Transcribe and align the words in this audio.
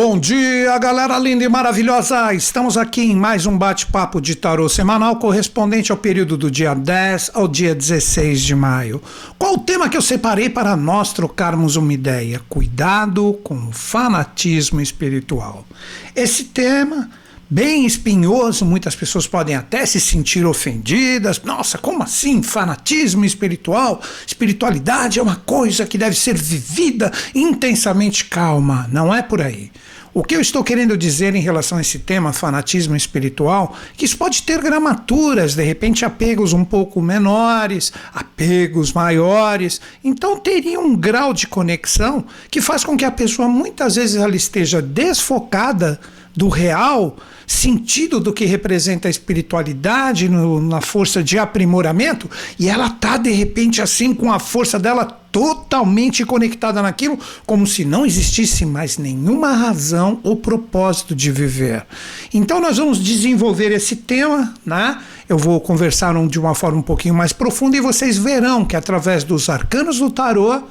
Bom 0.00 0.16
dia, 0.16 0.78
galera 0.78 1.18
linda 1.18 1.42
e 1.42 1.48
maravilhosa! 1.48 2.32
Estamos 2.32 2.76
aqui 2.76 3.02
em 3.02 3.16
mais 3.16 3.46
um 3.46 3.58
bate-papo 3.58 4.20
de 4.20 4.36
tarô 4.36 4.68
semanal 4.68 5.16
correspondente 5.16 5.90
ao 5.90 5.98
período 5.98 6.36
do 6.36 6.48
dia 6.48 6.72
10 6.72 7.32
ao 7.34 7.48
dia 7.48 7.74
16 7.74 8.40
de 8.42 8.54
maio. 8.54 9.02
Qual 9.36 9.54
o 9.54 9.58
tema 9.58 9.88
que 9.88 9.96
eu 9.96 10.00
separei 10.00 10.48
para 10.48 10.76
nós 10.76 11.12
trocarmos 11.12 11.74
uma 11.74 11.92
ideia? 11.92 12.40
Cuidado 12.48 13.40
com 13.42 13.56
o 13.56 13.72
fanatismo 13.72 14.80
espiritual. 14.80 15.66
Esse 16.14 16.44
tema 16.44 17.10
bem 17.50 17.86
espinhoso, 17.86 18.64
muitas 18.64 18.94
pessoas 18.94 19.26
podem 19.26 19.54
até 19.54 19.86
se 19.86 20.00
sentir 20.00 20.44
ofendidas. 20.44 21.40
Nossa, 21.42 21.78
como 21.78 22.02
assim? 22.02 22.42
Fanatismo 22.42 23.24
espiritual? 23.24 24.00
Espiritualidade 24.26 25.18
é 25.18 25.22
uma 25.22 25.36
coisa 25.36 25.86
que 25.86 25.96
deve 25.96 26.16
ser 26.16 26.36
vivida 26.36 27.10
intensamente 27.34 28.26
calma. 28.26 28.88
Não 28.92 29.14
é 29.14 29.22
por 29.22 29.40
aí. 29.40 29.70
O 30.14 30.24
que 30.24 30.34
eu 30.34 30.40
estou 30.40 30.64
querendo 30.64 30.96
dizer 30.96 31.34
em 31.34 31.40
relação 31.40 31.78
a 31.78 31.80
esse 31.80 31.98
tema, 31.98 32.32
fanatismo 32.32 32.96
espiritual, 32.96 33.76
que 33.96 34.04
isso 34.04 34.16
pode 34.16 34.42
ter 34.42 34.60
gramaturas, 34.60 35.54
de 35.54 35.62
repente 35.62 36.04
apegos 36.04 36.52
um 36.52 36.64
pouco 36.64 37.00
menores, 37.00 37.92
apegos 38.12 38.92
maiores. 38.92 39.80
Então 40.02 40.38
teria 40.38 40.80
um 40.80 40.96
grau 40.96 41.32
de 41.32 41.46
conexão 41.46 42.24
que 42.50 42.60
faz 42.60 42.82
com 42.84 42.96
que 42.96 43.04
a 43.04 43.10
pessoa 43.10 43.48
muitas 43.48 43.94
vezes 43.96 44.16
ela 44.16 44.34
esteja 44.34 44.82
desfocada 44.82 46.00
do 46.34 46.48
real 46.48 47.16
sentido 47.46 48.20
do 48.20 48.32
que 48.32 48.44
representa 48.44 49.08
a 49.08 49.10
espiritualidade 49.10 50.28
no, 50.28 50.60
na 50.60 50.82
força 50.82 51.22
de 51.22 51.38
aprimoramento 51.38 52.30
e 52.58 52.68
ela 52.68 52.90
tá 52.90 53.16
de 53.16 53.30
repente 53.30 53.80
assim 53.80 54.12
com 54.12 54.30
a 54.30 54.38
força 54.38 54.78
dela 54.78 55.06
totalmente 55.32 56.24
conectada 56.24 56.80
naquilo, 56.82 57.18
como 57.46 57.66
se 57.66 57.84
não 57.84 58.04
existisse 58.06 58.64
mais 58.64 58.98
nenhuma 58.98 59.52
razão 59.52 60.20
ou 60.22 60.36
propósito 60.36 61.14
de 61.14 61.30
viver. 61.30 61.86
Então 62.32 62.60
nós 62.60 62.78
vamos 62.78 63.02
desenvolver 63.02 63.70
esse 63.70 63.96
tema, 63.96 64.54
né? 64.64 64.98
Eu 65.28 65.36
vou 65.36 65.60
conversar 65.60 66.14
de 66.26 66.40
uma 66.40 66.54
forma 66.54 66.78
um 66.78 66.82
pouquinho 66.82 67.14
mais 67.14 67.32
profunda 67.32 67.76
e 67.76 67.80
vocês 67.80 68.16
verão 68.16 68.64
que 68.64 68.74
através 68.74 69.22
dos 69.24 69.48
arcanos 69.48 69.98
do 69.98 70.10
tarô 70.10 70.62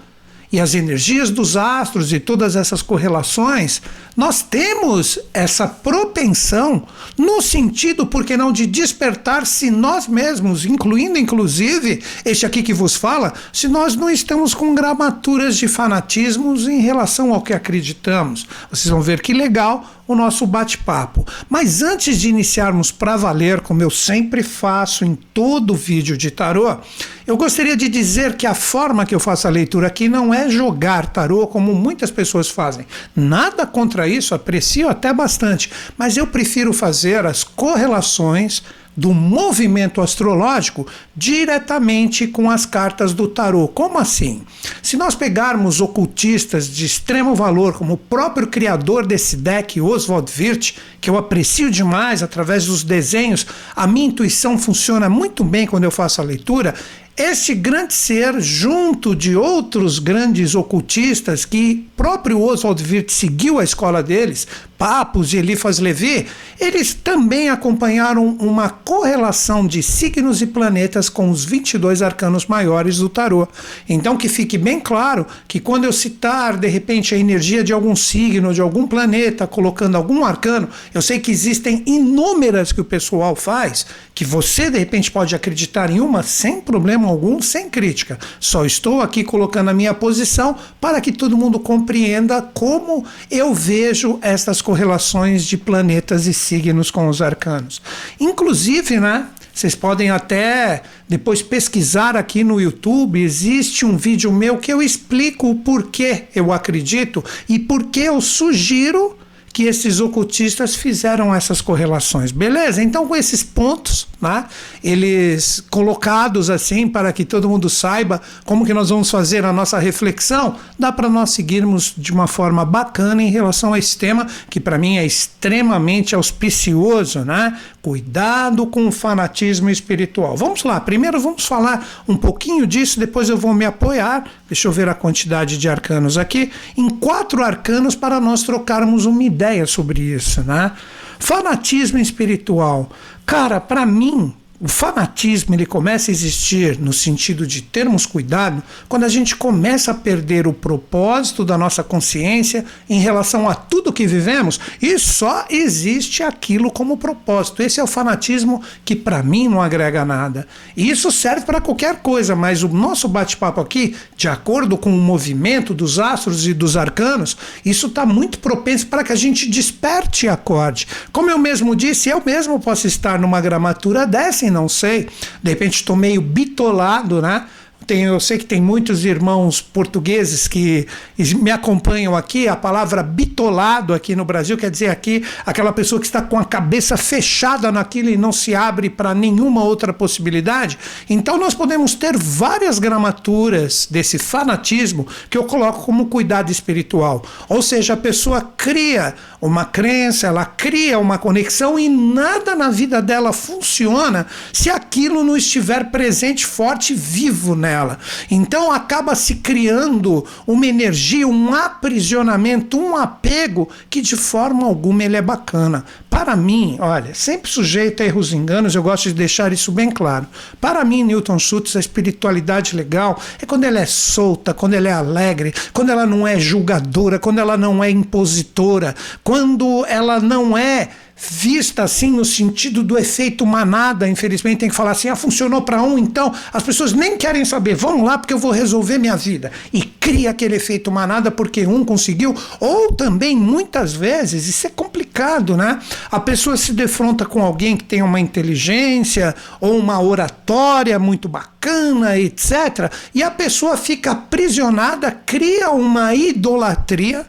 e 0.52 0.60
as 0.60 0.74
energias 0.74 1.30
dos 1.30 1.58
astros 1.58 2.14
e 2.14 2.20
todas 2.20 2.56
essas 2.56 2.82
correlações, 2.82 3.82
nós 4.16 4.42
temos 4.42 5.20
essa 5.34 5.68
propensão 5.68 6.88
no 7.18 7.42
sentido, 7.42 8.06
por 8.06 8.24
que 8.24 8.38
não, 8.38 8.52
de 8.52 8.66
despertar 8.66 9.46
se 9.46 9.70
nós 9.70 10.08
mesmos, 10.08 10.66
incluindo 10.66 11.18
inclusive 11.18 12.02
este 12.24 12.46
aqui 12.46 12.64
que 12.64 12.74
vos 12.74 12.96
fala, 12.96 13.34
se 13.52 13.68
nós 13.68 13.96
não 13.96 14.10
estamos 14.10 14.54
com 14.54 14.74
gramaturas 14.74 15.58
de 15.58 15.68
fanatismos 15.68 16.68
em 16.68 16.80
relação 16.80 17.34
ao 17.34 17.42
que 17.42 17.54
acreditamos. 17.54 18.48
Vocês 18.72 18.90
vão 18.90 19.02
ver 19.02 19.22
que 19.22 19.34
legal 19.34 19.97
o 20.08 20.16
nosso 20.16 20.46
bate-papo. 20.48 21.26
Mas 21.50 21.82
antes 21.82 22.20
de 22.20 22.30
iniciarmos 22.30 22.92
para 22.92 23.18
valer, 23.18 23.62
como 23.62 23.82
eu 23.82 23.90
sempre 23.90 24.42
faço 24.42 25.04
em 25.04 25.16
todo 25.16 25.76
vídeo 25.76 26.18
de 26.18 26.32
tarô, 26.32 26.78
eu 27.26 27.36
gostaria 27.36 27.76
de 27.76 27.90
dizer 27.90 28.38
que 28.38 28.48
a 28.48 28.54
forma 28.54 29.06
que 29.06 29.14
eu 29.14 29.20
faço 29.20 29.48
a 29.48 29.52
leitura 29.52 29.88
aqui 29.88 30.08
não 30.08 30.34
é 30.34 30.50
jogar 30.50 31.08
tarô 31.08 31.46
como 31.46 31.74
muitas 31.74 32.10
pessoas 32.10 32.48
fazem. 32.48 32.86
Nada 33.16 33.66
contra 33.66 34.08
isso, 34.08 34.34
aprecio 34.34 34.88
até 34.88 35.12
bastante, 35.14 35.70
mas 35.98 36.16
eu 36.16 36.26
prefiro 36.26 36.72
fazer 36.72 37.26
as 37.26 37.44
correlações 37.44 38.64
do 38.98 39.14
movimento 39.14 40.02
astrológico 40.02 40.88
diretamente 41.16 42.26
com 42.26 42.50
as 42.50 42.66
cartas 42.66 43.14
do 43.14 43.28
tarô. 43.28 43.68
Como 43.68 44.00
assim? 44.00 44.42
Se 44.82 44.98
nós 44.98 45.14
pegarmos 45.14 45.80
ocultistas 45.80 46.68
de 46.68 46.84
extremo 46.84 47.36
valor, 47.36 47.74
como 47.74 47.94
o 47.94 47.98
próprio 47.98 48.48
criador 48.48 49.06
desse 49.06 49.38
deck, 49.38 49.80
Oswald 49.80 50.32
Wirth, 50.36 50.74
que 51.00 51.12
eu 51.12 51.18
aprecio 51.18 51.70
demais 51.70 52.24
através 52.24 52.66
dos 52.66 52.84
desenhos, 52.84 53.46
a 53.76 53.86
minha 53.86 54.08
intuição 54.08 54.58
funciona 54.58 55.08
muito 55.08 55.44
bem 55.44 55.68
quando 55.68 55.84
eu 55.84 55.92
faço 55.92 56.20
a 56.20 56.24
leitura. 56.24 56.74
Este 57.18 57.56
grande 57.56 57.96
ser, 57.96 58.40
junto 58.40 59.16
de 59.16 59.36
outros 59.36 59.98
grandes 59.98 60.54
ocultistas 60.54 61.46
que 61.46 61.88
próprio 61.98 62.40
Oswald 62.40 62.84
Wirth 62.84 63.10
seguiu 63.10 63.58
a 63.58 63.64
escola 63.64 64.04
deles, 64.04 64.48
Papos 64.78 65.34
e 65.34 65.38
Eliphas 65.38 65.80
Levi, 65.80 66.28
eles 66.60 66.94
também 66.94 67.50
acompanharam 67.50 68.38
uma 68.40 68.70
correlação 68.70 69.66
de 69.66 69.82
signos 69.82 70.40
e 70.44 70.46
planetas 70.46 71.10
com 71.10 71.32
os 71.32 71.44
22 71.44 72.04
arcanos 72.04 72.46
maiores 72.46 72.98
do 72.98 73.10
tarô. 73.10 73.48
Então 73.90 74.16
que 74.16 74.30
fique 74.30 74.56
bem 74.56 74.80
claro 74.80 75.26
que 75.48 75.60
quando 75.60 75.86
eu 75.86 75.92
citar 75.92 76.56
de 76.56 76.68
repente 76.68 77.16
a 77.16 77.18
energia 77.18 77.64
de 77.64 77.74
algum 77.74 77.96
signo, 77.96 78.54
de 78.54 78.62
algum 78.62 78.86
planeta, 78.86 79.48
colocando 79.48 79.96
algum 79.96 80.24
arcano, 80.24 80.70
eu 80.94 81.02
sei 81.02 81.18
que 81.18 81.32
existem 81.32 81.82
inúmeras 81.88 82.72
que 82.72 82.82
o 82.82 82.86
pessoal 82.86 83.36
faz, 83.36 83.88
que 84.14 84.24
você 84.24 84.70
de 84.70 84.78
repente 84.78 85.10
pode 85.10 85.36
acreditar 85.36 85.90
em 85.90 86.00
uma 86.00 86.22
sem 86.22 86.62
problema 86.62 87.07
algum, 87.08 87.42
sem 87.42 87.70
crítica. 87.70 88.18
Só 88.40 88.66
estou 88.66 89.02
aqui 89.02 89.24
colocando 89.24 89.70
a 89.70 89.74
minha 89.74 89.94
posição 89.94 90.56
para 90.80 91.02
que 91.02 91.12
todo 91.12 91.38
mundo 91.38 91.60
compreenda 91.60 92.42
como 92.42 93.06
eu 93.30 93.54
vejo 93.54 94.20
estas 94.22 94.62
correlações 94.62 95.46
de 95.46 95.58
planetas 95.58 96.26
e 96.28 96.34
signos 96.34 96.92
com 96.92 97.08
os 97.08 97.22
arcanos. 97.22 97.82
Inclusive, 98.20 99.00
né? 99.00 99.28
Vocês 99.54 99.74
podem 99.74 100.12
até 100.12 100.84
depois 101.10 101.42
pesquisar 101.42 102.16
aqui 102.16 102.44
no 102.44 102.62
YouTube. 102.62 103.20
Existe 103.20 103.86
um 103.88 103.98
vídeo 103.98 104.32
meu 104.32 104.58
que 104.58 104.72
eu 104.72 104.84
explico 104.84 105.50
o 105.50 105.56
porquê 105.56 106.26
eu 106.36 106.54
acredito 106.54 107.24
e 107.50 107.58
por 107.58 107.86
que 107.86 108.02
eu 108.02 108.22
sugiro 108.22 109.18
que 109.58 109.64
esses 109.64 110.00
ocultistas 110.00 110.76
fizeram 110.76 111.34
essas 111.34 111.62
correlações. 111.62 112.32
Beleza? 112.32 112.84
Então, 112.84 113.08
com 113.08 113.16
esses 113.16 113.42
pontos, 113.42 114.08
né, 114.22 114.46
eles 114.84 115.64
colocados 115.70 116.50
assim 116.50 116.88
para 116.88 117.14
que 117.14 117.24
todo 117.24 117.50
mundo 117.50 117.70
saiba 117.70 118.22
como 118.46 118.66
que 118.66 118.74
nós 118.74 118.90
vamos 118.90 119.10
fazer 119.10 119.46
a 119.46 119.54
nossa 119.54 119.78
reflexão, 119.78 120.56
dá 120.78 120.92
para 120.92 121.10
nós 121.10 121.32
seguirmos 121.32 121.94
de 121.98 122.12
uma 122.12 122.28
forma 122.28 122.66
bacana 122.66 123.22
em 123.22 123.30
relação 123.30 123.74
a 123.74 123.80
esse 123.80 123.98
tema 123.98 124.28
que 124.50 124.60
para 124.60 124.78
mim 124.78 124.98
é 124.98 125.06
extremamente 125.06 126.16
auspicioso, 126.16 127.20
né? 127.20 127.58
Cuidado 127.82 128.66
com 128.66 128.88
o 128.88 128.92
fanatismo 128.92 129.70
espiritual. 129.70 130.36
Vamos 130.36 130.64
lá, 130.64 130.80
primeiro 130.80 131.20
vamos 131.20 131.46
falar 131.46 131.88
um 132.08 132.18
pouquinho 132.18 132.66
disso, 132.66 133.00
depois 133.00 133.30
eu 133.30 133.38
vou 133.38 133.54
me 133.54 133.66
apoiar, 133.66 134.26
deixa 134.48 134.68
eu 134.68 134.72
ver 134.72 134.90
a 134.90 134.94
quantidade 134.94 135.58
de 135.58 135.70
arcanos 135.70 136.18
aqui, 136.18 136.52
em 136.76 136.90
quatro 136.90 137.44
arcanos 137.44 137.96
para 137.96 138.20
nós 138.20 138.44
trocarmos 138.44 139.06
uma 139.06 139.24
ideia 139.24 139.66
sobre 139.66 140.02
isso, 140.02 140.42
né? 140.44 140.72
Fanatismo 141.20 141.98
espiritual. 141.98 142.90
Cara, 143.28 143.60
para 143.60 143.86
mim, 143.86 144.34
o 144.60 144.68
fanatismo 144.68 145.54
ele 145.54 145.68
começa 145.68 146.10
a 146.10 146.14
existir 146.14 146.80
no 146.80 146.92
sentido 146.92 147.46
de 147.46 147.62
termos 147.62 148.08
cuidado 148.08 148.64
quando 148.90 149.04
a 149.04 149.10
gente 149.10 149.36
começa 149.36 149.92
a 149.92 149.94
perder 149.94 150.48
o 150.48 150.54
propósito 150.54 151.46
da 151.46 151.56
nossa 151.56 151.84
consciência 151.84 152.66
em 152.90 153.00
relação 153.00 153.48
a 153.48 153.54
tudo 153.54 153.94
que 153.94 154.08
vivemos 154.08 154.60
e 154.82 154.98
só 154.98 155.46
existe 155.52 156.24
aquilo 156.24 156.72
como 156.72 156.98
propósito. 156.98 157.62
Esse 157.62 157.80
é 157.80 157.84
o 157.84 157.88
fanatismo 157.88 158.64
que 158.84 158.96
para 158.96 159.22
mim 159.22 159.48
não 159.48 159.62
agrega 159.62 160.04
nada. 160.04 160.48
E 160.76 160.90
isso 160.90 161.12
serve 161.12 161.46
para 161.46 161.62
qualquer 161.62 161.98
coisa, 161.98 162.36
mas 162.36 162.64
o 162.64 162.68
nosso 162.68 163.08
bate-papo 163.08 163.62
aqui, 163.62 163.96
de 164.16 164.28
acordo 164.28 164.76
com 164.76 164.92
o 164.92 165.00
movimento 165.00 165.72
dos 165.72 166.00
astros 166.00 166.48
e 166.48 166.54
dos 166.54 166.76
arcanos, 166.76 167.38
isso 167.64 167.86
está 167.86 168.08
muito 168.08 168.40
propenso 168.40 168.88
para 168.88 169.04
que 169.04 169.14
a 169.14 169.16
gente 169.16 169.48
desperte 169.48 170.26
e 170.26 170.30
acorde. 170.30 170.88
Como 171.12 171.30
eu 171.30 171.38
mesmo 171.38 171.76
disse, 171.76 172.10
eu 172.10 172.24
mesmo 172.26 172.60
posso 172.60 172.88
estar 172.88 173.20
numa 173.20 173.40
gramatura 173.40 174.08
dessa 174.08 174.47
não 174.50 174.68
sei. 174.70 175.08
De 175.42 175.50
repente 175.50 175.76
estou 175.76 175.96
meio 175.96 176.22
bitolado, 176.22 177.22
né? 177.22 177.46
Tem, 177.88 178.04
eu 178.04 178.20
sei 178.20 178.38
que 178.38 178.44
tem 178.44 178.60
muitos 178.60 179.06
irmãos 179.06 179.62
portugueses 179.62 180.46
que 180.46 180.86
me 181.18 181.50
acompanham 181.50 182.18
aqui. 182.18 182.46
A 182.46 182.56
palavra 182.56 183.02
bitolado 183.02 183.94
aqui 183.94 184.14
no 184.14 184.26
Brasil 184.26 184.58
quer 184.58 184.70
dizer 184.70 184.90
aqui 184.90 185.24
aquela 185.46 185.72
pessoa 185.72 185.98
que 185.98 186.06
está 186.06 186.22
com 186.22 186.38
a 186.38 186.44
cabeça 186.44 186.98
fechada 186.98 187.72
naquilo 187.72 188.10
e 188.10 188.18
não 188.18 188.34
se 188.34 188.54
abre 188.54 188.90
para 188.90 189.16
nenhuma 189.16 189.64
outra 189.64 189.94
possibilidade. 189.94 190.78
Então 191.10 191.38
nós 191.38 191.54
podemos 191.54 191.96
ter 191.96 192.18
várias 192.18 192.78
gramaturas 192.78 193.88
desse 193.90 194.20
fanatismo 194.20 195.08
que 195.30 195.38
eu 195.38 195.46
coloco 195.46 195.86
como 195.86 196.08
cuidado 196.08 196.52
espiritual. 196.52 197.24
Ou 197.48 197.62
seja, 197.62 197.94
a 197.94 197.98
pessoa 197.98 198.52
cria 198.58 199.16
uma 199.40 199.64
crença, 199.64 200.28
ela 200.28 200.44
cria 200.44 201.00
uma 201.00 201.18
conexão 201.18 201.80
e 201.80 201.88
nada 201.88 202.54
na 202.54 202.70
vida 202.70 203.02
dela 203.02 203.32
funciona 203.32 204.28
se 204.52 204.70
aquilo 204.70 205.24
não 205.24 205.38
estiver 205.38 205.90
presente, 205.90 206.46
forte, 206.46 206.94
vivo 206.94 207.56
nela 207.56 207.77
ela. 207.78 208.00
Então 208.30 208.72
acaba 208.72 209.16
se 209.16 209.36
criando 209.36 210.26
uma 210.46 210.66
energia, 210.66 211.28
um 211.28 211.54
aprisionamento, 211.54 212.78
um 212.78 212.96
apego 212.96 213.70
que 213.90 214.02
de 214.02 214.16
forma 214.16 214.66
alguma 214.66 215.04
ele 215.04 215.16
é 215.16 215.22
bacana. 215.22 215.86
Para 216.10 216.36
mim, 216.36 216.78
olha, 216.80 217.14
sempre 217.14 217.50
sujeito 217.50 218.02
a 218.02 218.06
erros 218.06 218.32
e 218.34 218.36
enganos, 218.36 218.74
eu 218.74 218.82
gosto 218.82 219.10
de 219.10 219.14
deixar 219.14 219.54
isso 219.54 219.72
bem 219.72 219.90
claro. 219.90 220.26
Para 220.60 220.84
mim, 220.84 221.04
Newton 221.04 221.38
Schultz, 221.38 221.76
a 221.76 221.80
espiritualidade 221.80 222.76
legal 222.76 223.22
é 223.42 223.46
quando 223.46 223.66
ela 223.66 223.80
é 223.80 223.86
solta, 223.86 224.54
quando 224.54 224.74
ela 224.74 224.88
é 224.88 224.94
alegre, 224.94 225.54
quando 225.72 225.92
ela 225.92 226.06
não 226.06 226.28
é 226.28 226.40
julgadora, 226.40 227.20
quando 227.20 227.40
ela 227.40 227.56
não 227.56 227.84
é 227.84 227.90
impositora, 227.92 228.96
quando 229.24 229.86
ela 229.86 230.20
não 230.20 230.58
é 230.58 230.90
vista 231.18 231.84
assim 231.84 232.12
no 232.12 232.24
sentido 232.24 232.84
do 232.84 232.98
efeito 232.98 233.46
manada, 233.46 234.08
infelizmente 234.08 234.60
tem 234.60 234.70
que 234.70 234.76
falar 234.76 234.92
assim, 234.92 235.10
ah, 235.10 235.16
funcionou 235.16 235.64
para 235.64 235.82
um, 235.82 235.98
então 235.98 236.32
as 236.54 236.62
pessoas 236.62 236.94
nem 236.94 237.18
querem 237.18 237.44
saber, 237.44 237.76
vão 237.76 238.04
lá 238.04 238.18
porque 238.18 238.34
eu 238.34 238.38
vou 238.38 238.52
resolver 238.52 239.00
minha 239.00 239.16
vida. 239.16 239.52
E 239.74 239.82
cria 239.82 240.30
aquele 240.30 240.56
efeito 240.56 240.92
manada 240.92 241.32
porque 241.32 241.66
um 241.66 241.84
conseguiu, 241.84 242.36
ou 242.60 242.94
também 242.94 243.36
muitas 243.36 243.94
vezes, 243.94 244.48
isso 244.48 244.68
é 244.68 244.70
complicado, 244.70 245.58
né? 245.58 245.80
A 246.12 246.20
pessoa 246.20 246.56
se 246.56 246.72
defronta 246.72 247.26
com 247.26 247.42
alguém 247.42 247.76
que 247.76 247.84
tem 247.84 248.02
uma 248.02 248.20
inteligência 248.20 249.34
ou 249.60 249.78
uma 249.78 250.00
oratória 250.02 251.00
muito 251.00 251.28
bacana, 251.28 252.18
etc. 252.18 252.92
E 253.14 253.24
a 253.24 253.32
pessoa 253.32 253.76
fica 253.76 254.12
aprisionada, 254.12 255.12
cria 255.12 255.72
uma 255.72 256.14
idolatria 256.14 257.26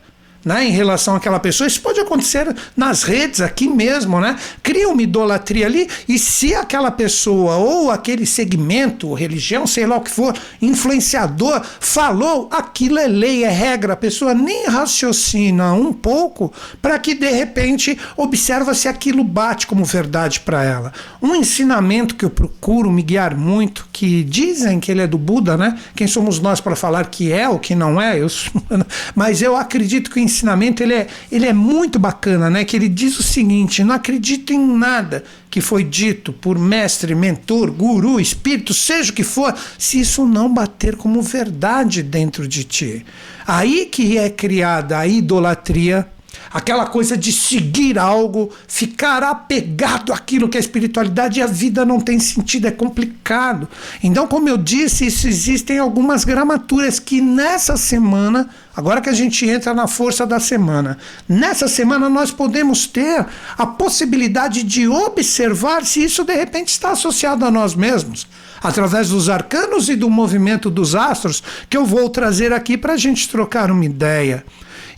né, 0.49 0.67
em 0.67 0.71
relação 0.71 1.15
àquela 1.15 1.39
pessoa. 1.39 1.67
Isso 1.67 1.83
pode 1.83 2.01
acontecer 2.01 2.57
nas 2.75 3.03
redes, 3.03 3.43
aqui 3.43 3.69
mesmo, 3.69 4.19
né? 4.19 4.35
Cria 4.63 4.89
uma 4.89 5.03
idolatria 5.03 5.67
ali, 5.67 5.87
e 6.09 6.19
se 6.19 6.55
aquela 6.55 6.91
pessoa 6.91 7.57
ou 7.57 7.91
aquele 7.91 8.25
segmento, 8.25 9.13
religião, 9.13 9.67
sei 9.67 9.87
lá 9.87 9.99
o 9.99 10.01
que 10.01 10.11
for, 10.11 10.35
influenciador, 10.63 11.63
falou, 11.79 12.49
aquilo 12.51 12.99
é 12.99 13.07
lei, 13.07 13.45
é 13.45 13.51
regra. 13.51 13.93
A 13.93 13.97
pessoa 13.97 14.33
nem 14.33 14.67
raciocina 14.67 15.75
um 15.75 15.93
pouco 15.93 16.51
para 16.81 16.99
que 16.99 17.15
de 17.15 17.31
repente 17.31 17.99
observa 18.17 18.73
se 18.73 18.89
aquilo 18.89 19.23
bate 19.23 19.67
como 19.67 19.85
verdade 19.85 20.41
para 20.41 20.65
ela. 20.65 20.93
Um 21.21 21.35
ensinamento 21.35 22.15
que 22.15 22.25
eu 22.25 22.31
procuro 22.31 22.91
me 22.91 23.03
guiar 23.03 23.37
muito, 23.37 23.87
que 23.93 24.25
dizem 24.25 24.81
que 24.81 24.91
ele 24.91 25.03
é 25.03 25.07
do 25.07 25.19
Buda, 25.19 25.59
né? 25.59 25.79
Quem 25.95 26.07
somos 26.07 26.41
nós 26.41 26.59
para 26.59 26.75
falar 26.75 27.07
que 27.11 27.31
é 27.31 27.47
ou 27.47 27.59
que 27.59 27.75
não 27.75 28.01
é? 28.01 28.19
Eu, 28.19 28.29
mas 29.15 29.43
eu 29.43 29.55
acredito 29.55 30.11
que 30.11 30.19
o 30.19 30.23
ensinamento 30.39 30.83
ele 30.83 30.95
é, 30.95 31.07
ele 31.31 31.47
é 31.47 31.53
muito 31.53 31.99
bacana, 31.99 32.49
né? 32.49 32.65
Que 32.65 32.77
ele 32.77 32.89
diz 32.89 33.19
o 33.19 33.23
seguinte: 33.23 33.83
não 33.83 33.95
acredito 33.95 34.53
em 34.53 34.77
nada 34.77 35.25
que 35.51 35.61
foi 35.61 35.83
dito 35.83 36.33
por 36.33 36.59
mestre, 36.59 37.15
mentor, 37.15 37.71
guru, 37.71 38.21
espírito, 38.21 38.73
seja 38.73 39.11
o 39.11 39.15
que 39.15 39.25
for, 39.25 39.55
se 39.79 40.01
isso 40.01 40.27
não 40.27 40.53
bater 40.53 40.97
como 40.97 41.23
verdade 41.23 42.03
dentro 42.03 42.47
de 42.47 42.65
ti. 42.65 43.05
Aí 43.47 43.87
que 43.87 44.19
é 44.19 44.29
criada 44.31 44.99
a 44.99 45.07
idolatria 45.07 46.07
aquela 46.51 46.87
coisa 46.87 47.17
de 47.17 47.33
seguir 47.33 47.99
algo, 47.99 48.51
ficar 48.67 49.23
apegado 49.23 50.13
àquilo 50.13 50.49
que 50.49 50.57
é 50.57 50.61
espiritualidade 50.61 51.41
e 51.41 51.43
a 51.43 51.47
vida 51.47 51.85
não 51.85 52.01
tem 52.01 52.19
sentido, 52.19 52.67
é 52.67 52.71
complicado. 52.71 53.69
Então, 54.03 54.27
como 54.27 54.49
eu 54.49 54.57
disse, 54.57 55.07
isso 55.07 55.27
existem 55.27 55.79
algumas 55.79 56.25
gramaturas 56.25 56.99
que 56.99 57.21
nessa 57.21 57.77
semana, 57.77 58.49
agora 58.77 59.01
que 59.01 59.09
a 59.09 59.15
gente 59.15 59.47
entra 59.47 59.75
na 59.75 59.87
força 59.87 60.27
da 60.27 60.41
semana, 60.41 60.99
nessa 61.29 61.69
semana 61.69 62.09
nós 62.09 62.31
podemos 62.31 62.87
ter 62.87 63.27
a 63.57 63.67
possibilidade 63.67 64.63
de 64.63 64.89
observar 64.89 65.85
se 65.85 66.03
isso 66.03 66.25
de 66.25 66.35
repente 66.35 66.69
está 66.69 66.91
associado 66.91 67.45
a 67.45 67.51
nós 67.51 67.75
mesmos 67.75 68.27
através 68.63 69.11
dos 69.11 69.29
arcanos 69.29 69.89
e 69.89 69.97
do 69.97 70.11
movimento 70.11 70.71
dos 70.71 70.95
astros, 70.95 71.43
que 71.69 71.77
eu 71.77 71.87
vou 71.87 72.09
trazer 72.09 72.53
aqui 72.53 72.77
para 72.77 72.95
a 72.95 72.97
gente 72.97 73.29
trocar 73.29 73.71
uma 73.71 73.85
ideia. 73.85 74.45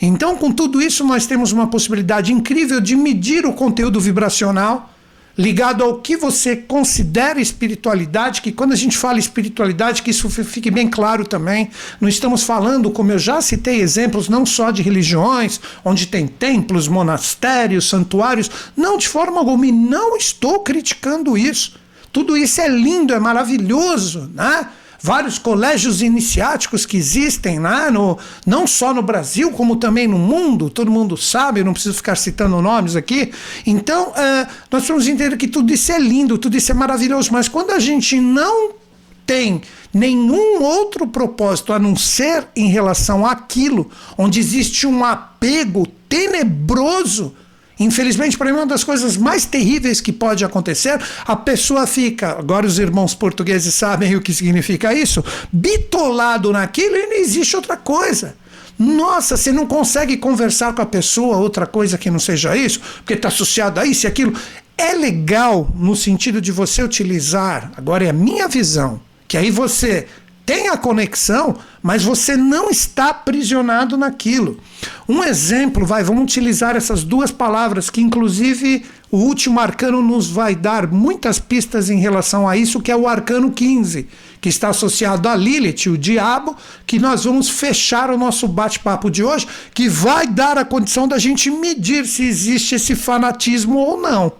Então, 0.00 0.36
com 0.36 0.50
tudo 0.50 0.80
isso, 0.80 1.04
nós 1.04 1.26
temos 1.26 1.52
uma 1.52 1.66
possibilidade 1.66 2.32
incrível 2.32 2.80
de 2.80 2.96
medir 2.96 3.44
o 3.44 3.52
conteúdo 3.52 4.00
vibracional 4.00 4.90
ligado 5.36 5.82
ao 5.82 5.98
que 6.00 6.16
você 6.16 6.54
considera 6.54 7.40
espiritualidade, 7.40 8.42
que 8.42 8.52
quando 8.52 8.72
a 8.72 8.76
gente 8.76 8.98
fala 8.98 9.18
espiritualidade, 9.18 10.02
que 10.02 10.10
isso 10.10 10.28
fique 10.28 10.70
bem 10.70 10.88
claro 10.88 11.24
também, 11.24 11.70
não 12.00 12.08
estamos 12.08 12.42
falando, 12.42 12.90
como 12.90 13.12
eu 13.12 13.18
já 13.18 13.40
citei 13.40 13.80
exemplos, 13.80 14.28
não 14.28 14.44
só 14.44 14.70
de 14.70 14.82
religiões, 14.82 15.60
onde 15.84 16.06
tem 16.06 16.26
templos, 16.26 16.88
monastérios, 16.88 17.88
santuários, 17.88 18.50
não 18.76 18.98
de 18.98 19.08
forma 19.08 19.38
alguma, 19.38 19.66
e 19.66 19.72
não 19.72 20.16
estou 20.16 20.60
criticando 20.60 21.38
isso. 21.38 21.74
Tudo 22.12 22.36
isso 22.36 22.60
é 22.60 22.68
lindo, 22.68 23.14
é 23.14 23.20
maravilhoso, 23.20 24.30
né? 24.34 24.66
Vários 25.02 25.38
colégios 25.38 26.02
iniciáticos 26.02 26.84
que 26.84 26.96
existem 26.96 27.58
né, 27.58 27.90
no, 27.90 28.18
não 28.46 28.66
só 28.66 28.92
no 28.92 29.02
Brasil, 29.02 29.50
como 29.52 29.76
também 29.76 30.06
no 30.06 30.18
mundo, 30.18 30.68
todo 30.68 30.90
mundo 30.90 31.16
sabe, 31.16 31.64
não 31.64 31.72
preciso 31.72 31.94
ficar 31.94 32.16
citando 32.16 32.60
nomes 32.60 32.96
aqui. 32.96 33.32
Então, 33.66 34.12
é, 34.14 34.46
nós 34.70 34.86
vamos 34.86 35.08
entender 35.08 35.36
que 35.36 35.48
tudo 35.48 35.72
isso 35.72 35.90
é 35.90 35.98
lindo, 35.98 36.36
tudo 36.36 36.56
isso 36.56 36.70
é 36.70 36.74
maravilhoso, 36.74 37.32
mas 37.32 37.48
quando 37.48 37.70
a 37.70 37.78
gente 37.78 38.20
não 38.20 38.72
tem 39.24 39.62
nenhum 39.92 40.62
outro 40.62 41.06
propósito 41.06 41.72
a 41.72 41.78
não 41.78 41.94
ser 41.96 42.48
em 42.54 42.68
relação 42.68 43.24
àquilo, 43.24 43.90
onde 44.18 44.40
existe 44.40 44.86
um 44.86 45.04
apego 45.04 45.86
tenebroso 46.08 47.34
Infelizmente, 47.80 48.36
para 48.36 48.52
mim, 48.52 48.58
uma 48.58 48.66
das 48.66 48.84
coisas 48.84 49.16
mais 49.16 49.46
terríveis 49.46 50.02
que 50.02 50.12
pode 50.12 50.44
acontecer, 50.44 51.00
a 51.24 51.34
pessoa 51.34 51.86
fica, 51.86 52.38
agora 52.38 52.66
os 52.66 52.78
irmãos 52.78 53.14
portugueses 53.14 53.74
sabem 53.74 54.14
o 54.14 54.20
que 54.20 54.34
significa 54.34 54.92
isso, 54.92 55.24
bitolado 55.50 56.52
naquilo 56.52 56.94
e 56.94 57.06
não 57.06 57.16
existe 57.16 57.56
outra 57.56 57.78
coisa. 57.78 58.36
Nossa, 58.78 59.34
você 59.34 59.50
não 59.50 59.66
consegue 59.66 60.18
conversar 60.18 60.74
com 60.74 60.82
a 60.82 60.86
pessoa 60.86 61.38
outra 61.38 61.66
coisa 61.66 61.96
que 61.96 62.10
não 62.10 62.18
seja 62.18 62.54
isso, 62.54 62.80
porque 62.96 63.14
está 63.14 63.28
associado 63.28 63.80
a 63.80 63.86
isso 63.86 64.06
e 64.06 64.08
aquilo. 64.08 64.34
É 64.76 64.92
legal 64.92 65.70
no 65.74 65.96
sentido 65.96 66.40
de 66.40 66.52
você 66.52 66.82
utilizar, 66.82 67.72
agora 67.76 68.04
é 68.04 68.10
a 68.10 68.12
minha 68.14 68.46
visão, 68.46 69.00
que 69.26 69.38
aí 69.38 69.50
você 69.50 70.06
tem 70.50 70.66
a 70.66 70.76
conexão, 70.76 71.54
mas 71.80 72.02
você 72.02 72.36
não 72.36 72.70
está 72.70 73.10
aprisionado 73.10 73.96
naquilo. 73.96 74.58
Um 75.08 75.22
exemplo, 75.22 75.86
vai, 75.86 76.02
vamos 76.02 76.24
utilizar 76.24 76.74
essas 76.74 77.04
duas 77.04 77.30
palavras 77.30 77.88
que 77.88 78.00
inclusive 78.00 78.84
o 79.12 79.18
último 79.18 79.60
arcano 79.60 80.02
nos 80.02 80.28
vai 80.28 80.56
dar 80.56 80.88
muitas 80.88 81.38
pistas 81.38 81.88
em 81.88 82.00
relação 82.00 82.48
a 82.48 82.56
isso, 82.56 82.80
que 82.80 82.90
é 82.90 82.96
o 82.96 83.06
arcano 83.06 83.52
15, 83.52 84.08
que 84.40 84.48
está 84.48 84.70
associado 84.70 85.28
a 85.28 85.36
Lilith, 85.36 85.88
o 85.88 85.96
diabo, 85.96 86.56
que 86.84 86.98
nós 86.98 87.22
vamos 87.22 87.48
fechar 87.48 88.10
o 88.10 88.18
nosso 88.18 88.48
bate-papo 88.48 89.08
de 89.08 89.22
hoje, 89.22 89.46
que 89.72 89.88
vai 89.88 90.26
dar 90.26 90.58
a 90.58 90.64
condição 90.64 91.06
da 91.06 91.16
gente 91.16 91.48
medir 91.48 92.04
se 92.06 92.24
existe 92.24 92.74
esse 92.74 92.96
fanatismo 92.96 93.78
ou 93.78 94.00
não. 94.00 94.32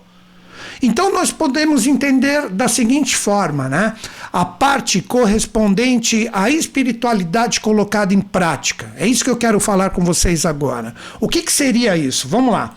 Então 0.83 1.13
nós 1.13 1.31
podemos 1.31 1.87
entender 1.87 2.49
da 2.49 2.67
seguinte 2.67 3.15
forma, 3.15 3.69
né? 3.69 3.95
A 4.33 4.45
parte 4.45 5.03
correspondente 5.03 6.29
à 6.33 6.49
espiritualidade 6.49 7.61
colocada 7.61 8.15
em 8.15 8.21
prática. 8.21 8.93
É 8.97 9.07
isso 9.07 9.25
que 9.25 9.31
eu 9.31 9.37
quero 9.37 9.59
falar 9.59 9.91
com 9.91 10.05
vocês 10.05 10.47
agora. 10.47 10.95
O 11.19 11.29
que, 11.29 11.43
que 11.43 11.53
seria 11.53 11.97
isso? 11.97 12.29
Vamos 12.29 12.53
lá. 12.53 12.75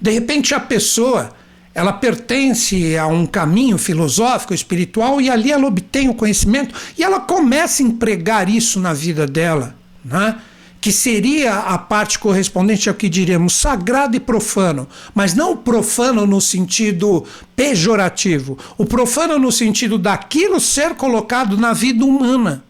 De 0.00 0.10
repente 0.10 0.54
a 0.54 0.60
pessoa 0.60 1.30
ela 1.74 1.92
pertence 1.92 2.96
a 2.96 3.06
um 3.06 3.24
caminho 3.24 3.78
filosófico, 3.78 4.52
espiritual, 4.52 5.20
e 5.20 5.30
ali 5.30 5.52
ela 5.52 5.66
obtém 5.66 6.08
o 6.08 6.14
conhecimento 6.14 6.74
e 6.98 7.04
ela 7.04 7.20
começa 7.20 7.82
a 7.82 7.86
empregar 7.86 8.48
isso 8.48 8.80
na 8.80 8.92
vida 8.92 9.28
dela. 9.28 9.76
Né? 10.04 10.34
Que 10.80 10.92
seria 10.92 11.54
a 11.54 11.76
parte 11.76 12.18
correspondente 12.18 12.88
ao 12.88 12.94
que 12.94 13.08
diríamos 13.08 13.54
sagrado 13.54 14.16
e 14.16 14.20
profano, 14.20 14.86
mas 15.14 15.34
não 15.34 15.52
o 15.52 15.56
profano 15.56 16.26
no 16.26 16.40
sentido 16.40 17.24
pejorativo, 17.56 18.56
o 18.76 18.84
profano 18.84 19.38
no 19.38 19.50
sentido 19.50 19.98
daquilo 19.98 20.60
ser 20.60 20.94
colocado 20.94 21.56
na 21.56 21.72
vida 21.72 22.04
humana. 22.04 22.64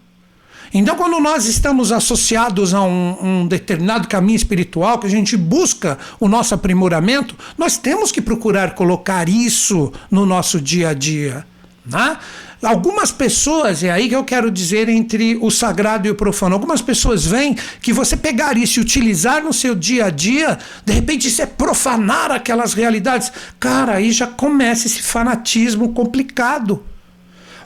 Então, 0.73 0.97
quando 0.97 1.19
nós 1.19 1.47
estamos 1.47 1.93
associados 1.93 2.75
a 2.75 2.83
um, 2.83 3.17
um, 3.23 3.47
determinado 3.47 4.07
caminho 4.07 4.37
espiritual, 4.37 4.99
que 4.99 5.07
a 5.07 5.11
gente 5.11 5.37
busca 5.37 5.99
o 6.21 6.29
nosso 6.29 6.55
aprimoramento, 6.55 7.35
nós 7.57 7.79
temos 7.79 8.13
que 8.13 8.21
procurar 8.21 8.75
colocar 8.75 9.29
isso 9.29 9.93
no 10.11 10.27
nosso 10.27 10.61
dia 10.61 10.91
a 10.91 10.95
dia. 10.95 11.47
Né? 11.87 12.19
Algumas 12.63 13.13
pessoas, 13.13 13.85
é 13.85 13.91
aí 13.91 14.09
que 14.09 14.17
eu 14.17 14.25
quero 14.25 14.51
dizer 14.51 14.89
entre 14.89 15.37
o 15.41 15.49
sagrado 15.49 16.09
e 16.09 16.11
o 16.11 16.15
profano, 16.15 16.55
algumas 16.55 16.83
pessoas 16.83 17.25
veem 17.25 17.57
que 17.81 17.93
você 17.93 18.17
pegar 18.17 18.59
isso 18.59 18.81
e 18.81 18.83
utilizar 18.83 19.45
no 19.45 19.53
seu 19.53 19.77
dia 19.77 20.07
a 20.07 20.11
dia, 20.11 20.59
de 20.85 20.93
repente 20.93 21.29
isso 21.29 21.41
é 21.41 21.47
profanar 21.47 22.33
aquelas 22.33 22.75
realidades. 22.75 23.31
Cara, 23.61 23.95
aí 23.95 24.11
já 24.11 24.27
começa 24.27 24.89
esse 24.89 25.03
fanatismo 25.03 25.93
complicado. 25.93 26.83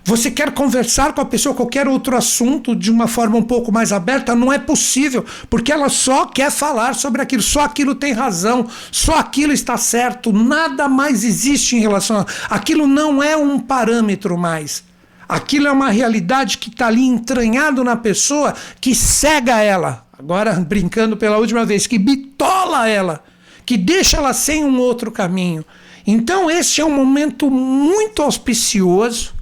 Você 0.04 0.32
quer 0.32 0.50
conversar 0.50 1.12
com 1.12 1.20
a 1.20 1.24
pessoa 1.24 1.54
qualquer 1.54 1.86
outro 1.86 2.16
assunto 2.16 2.74
de 2.74 2.90
uma 2.90 3.06
forma 3.06 3.36
um 3.36 3.42
pouco 3.42 3.70
mais 3.70 3.92
aberta? 3.92 4.34
Não 4.34 4.52
é 4.52 4.58
possível, 4.58 5.24
porque 5.48 5.70
ela 5.70 5.88
só 5.88 6.26
quer 6.26 6.50
falar 6.50 6.94
sobre 6.96 7.22
aquilo, 7.22 7.42
só 7.42 7.60
aquilo 7.60 7.94
tem 7.94 8.12
razão, 8.12 8.66
só 8.90 9.14
aquilo 9.14 9.52
está 9.52 9.76
certo, 9.76 10.32
nada 10.32 10.88
mais 10.88 11.22
existe 11.22 11.76
em 11.76 11.80
relação 11.80 12.18
a 12.18 12.56
aquilo 12.56 12.88
não 12.88 13.22
é 13.22 13.36
um 13.36 13.60
parâmetro 13.60 14.36
mais. 14.36 14.82
Aquilo 15.28 15.68
é 15.68 15.72
uma 15.72 15.90
realidade 15.90 16.58
que 16.58 16.68
está 16.68 16.88
ali 16.88 17.06
entranhado 17.06 17.84
na 17.84 17.94
pessoa, 17.94 18.54
que 18.80 18.94
cega 18.96 19.62
ela. 19.62 20.04
Agora, 20.18 20.52
brincando 20.60 21.16
pela 21.16 21.38
última 21.38 21.64
vez, 21.64 21.86
que 21.86 21.96
bitola 21.96 22.88
ela, 22.88 23.22
que 23.64 23.76
deixa 23.76 24.16
ela 24.16 24.32
sem 24.32 24.64
um 24.64 24.78
outro 24.78 25.12
caminho. 25.12 25.64
Então, 26.04 26.50
este 26.50 26.80
é 26.80 26.84
um 26.84 26.94
momento 26.94 27.48
muito 27.48 28.20
auspicioso 28.20 29.41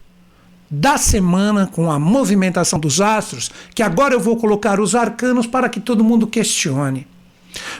da 0.71 0.97
semana 0.97 1.67
com 1.67 1.91
a 1.91 1.99
movimentação 1.99 2.79
dos 2.79 3.01
astros, 3.01 3.51
que 3.75 3.83
agora 3.83 4.15
eu 4.15 4.21
vou 4.21 4.37
colocar 4.37 4.79
os 4.79 4.95
arcanos 4.95 5.47
para 5.47 5.69
que 5.69 5.81
todo 5.81 6.05
mundo 6.05 6.27
questione. 6.27 7.07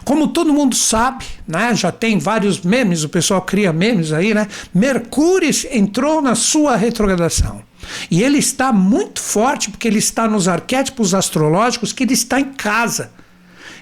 Como 0.05 0.29
todo 0.29 0.53
mundo 0.53 0.75
sabe, 0.75 1.25
né, 1.47 1.75
já 1.75 1.93
tem 1.93 2.19
vários 2.19 2.61
memes, 2.61 3.05
o 3.05 3.09
pessoal 3.09 3.43
cria 3.43 3.73
memes 3.73 4.13
aí, 4.13 4.35
né? 4.35 4.49
Mercúrio 4.75 5.51
entrou 5.71 6.21
na 6.21 6.35
sua 6.35 6.75
retrogradação. 6.75 7.63
E 8.11 8.23
ele 8.23 8.39
está 8.39 8.73
muito 8.73 9.21
forte 9.21 9.71
porque 9.71 9.87
ele 9.87 9.99
está 9.99 10.29
nos 10.29 10.49
arquétipos 10.49 11.15
astrológicos 11.15 11.93
que 11.93 12.03
ele 12.03 12.15
está 12.15 12.41
em 12.41 12.53
casa. 12.53 13.13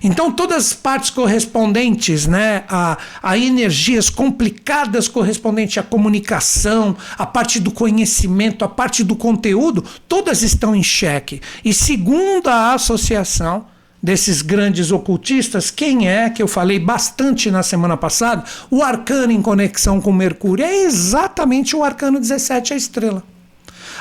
Então, 0.03 0.31
todas 0.31 0.67
as 0.67 0.73
partes 0.73 1.11
correspondentes 1.11 2.27
né, 2.27 2.65
a, 2.69 2.99
a 3.23 3.39
energias 3.39 4.11
complicadas 4.11 5.09
correspondentes 5.09 5.79
à 5.79 5.83
comunicação, 5.83 6.97
a 7.17 7.27
parte 7.27 7.59
do 7.59 7.71
conhecimento, 7.71 8.65
a 8.65 8.69
parte 8.69 9.03
do 9.03 9.17
conteúdo, 9.17 9.85
todas 10.09 10.43
estão 10.43 10.75
em 10.75 10.83
xeque. 10.83 11.41
E 11.65 11.73
segundo 11.75 12.49
a 12.49 12.75
associação 12.75 13.67
desses 14.03 14.43
grandes 14.43 14.93
ocultistas, 14.93 15.71
quem 15.71 16.09
é, 16.09 16.31
que 16.31 16.43
eu 16.43 16.49
falei 16.49 16.79
bastante 16.79 17.51
na 17.51 17.63
semana 17.63 17.97
passada, 17.97 18.45
o 18.71 18.83
arcano 18.83 19.33
em 19.33 19.43
conexão 19.43 20.01
com 20.01 20.13
Mercúrio 20.13 20.65
é 20.65 20.85
exatamente 20.85 21.75
o 21.75 21.83
arcano 21.83 22.21
17, 22.21 22.73
a 22.73 22.77
estrela. 22.77 23.38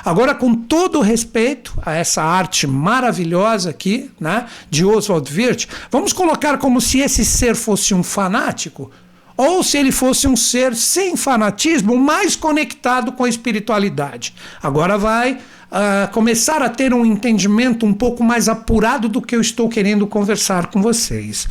Agora, 0.08 0.34
com 0.34 0.56
todo 0.56 1.02
respeito 1.02 1.78
a 1.86 1.94
essa 1.94 2.24
arte 2.24 2.66
maravilhosa 2.66 3.72
aqui, 3.72 4.10
né, 4.18 4.46
de 4.70 4.86
Oswald 4.86 5.30
Wirth, 5.30 5.68
vamos 5.92 6.14
colocar 6.14 6.58
como 6.60 6.80
se 6.80 7.00
esse 7.00 7.26
ser 7.26 7.58
fosse 7.58 7.94
um 7.94 8.02
fanático, 8.02 8.90
ou 9.36 9.62
se 9.62 9.78
ele 9.78 9.92
fosse 9.92 10.26
um 10.26 10.38
ser 10.38 10.74
sem 10.78 11.18
fanatismo, 11.18 11.98
mais 11.98 12.38
conectado 12.38 13.12
com 13.12 13.26
a 13.26 13.30
espiritualidade. 13.30 14.34
Agora 14.64 14.98
vai 14.98 15.34
uh, 15.34 16.10
começar 16.14 16.62
a 16.62 16.70
ter 16.70 16.94
um 16.94 17.06
entendimento 17.06 17.86
um 17.86 17.94
pouco 17.94 18.24
mais 18.24 18.48
apurado 18.48 19.10
do 19.10 19.22
que 19.22 19.36
eu 19.36 19.42
estou 19.42 19.68
querendo 19.68 20.08
conversar 20.08 20.68
com 20.68 20.82
vocês. 20.82 21.50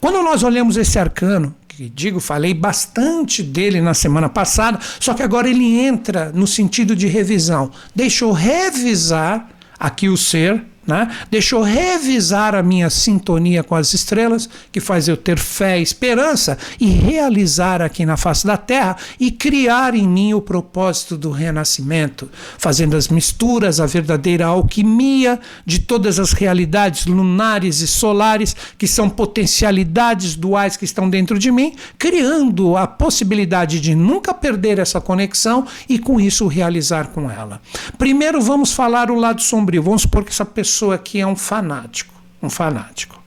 Quando 0.00 0.22
nós 0.22 0.42
olhamos 0.42 0.78
esse 0.78 0.98
arcano, 0.98 1.54
digo, 1.88 2.20
falei 2.20 2.52
bastante 2.52 3.42
dele 3.42 3.80
na 3.80 3.94
semana 3.94 4.28
passada, 4.28 4.78
só 4.98 5.14
que 5.14 5.22
agora 5.22 5.48
ele 5.48 5.78
entra 5.78 6.30
no 6.32 6.46
sentido 6.46 6.94
de 6.94 7.06
revisão. 7.06 7.70
Deixa 7.94 8.24
eu 8.24 8.32
revisar 8.32 9.48
aqui 9.78 10.08
o 10.08 10.16
ser 10.16 10.62
né? 10.90 11.08
Deixa 11.30 11.54
eu 11.54 11.62
revisar 11.62 12.54
a 12.54 12.62
minha 12.62 12.90
sintonia 12.90 13.62
com 13.62 13.76
as 13.76 13.94
estrelas, 13.94 14.48
que 14.72 14.80
faz 14.80 15.06
eu 15.06 15.16
ter 15.16 15.38
fé 15.38 15.78
e 15.78 15.82
esperança, 15.82 16.58
e 16.80 16.86
realizar 16.86 17.80
aqui 17.80 18.04
na 18.04 18.16
face 18.16 18.44
da 18.44 18.56
Terra 18.56 18.96
e 19.18 19.30
criar 19.30 19.94
em 19.94 20.06
mim 20.06 20.34
o 20.34 20.40
propósito 20.40 21.16
do 21.16 21.30
renascimento, 21.30 22.28
fazendo 22.58 22.96
as 22.96 23.06
misturas, 23.08 23.78
a 23.78 23.86
verdadeira 23.86 24.46
alquimia 24.46 25.38
de 25.64 25.78
todas 25.78 26.18
as 26.18 26.32
realidades 26.32 27.06
lunares 27.06 27.80
e 27.80 27.86
solares, 27.86 28.56
que 28.76 28.88
são 28.88 29.08
potencialidades 29.08 30.34
duais 30.34 30.76
que 30.76 30.84
estão 30.84 31.08
dentro 31.08 31.38
de 31.38 31.52
mim, 31.52 31.74
criando 31.96 32.76
a 32.76 32.86
possibilidade 32.86 33.78
de 33.78 33.94
nunca 33.94 34.34
perder 34.34 34.80
essa 34.80 35.00
conexão 35.00 35.66
e 35.88 35.98
com 35.98 36.20
isso 36.20 36.48
realizar 36.48 37.08
com 37.08 37.30
ela. 37.30 37.60
Primeiro 37.96 38.40
vamos 38.40 38.72
falar 38.72 39.10
o 39.10 39.14
lado 39.14 39.40
sombrio, 39.40 39.82
vamos 39.82 40.02
supor 40.02 40.24
que 40.24 40.30
essa 40.30 40.44
pessoa 40.44 40.79
pessoa 40.80 40.96
que 40.96 41.20
é 41.20 41.26
um 41.26 41.36
fanático, 41.36 42.14
um 42.42 42.48
fanático. 42.48 43.20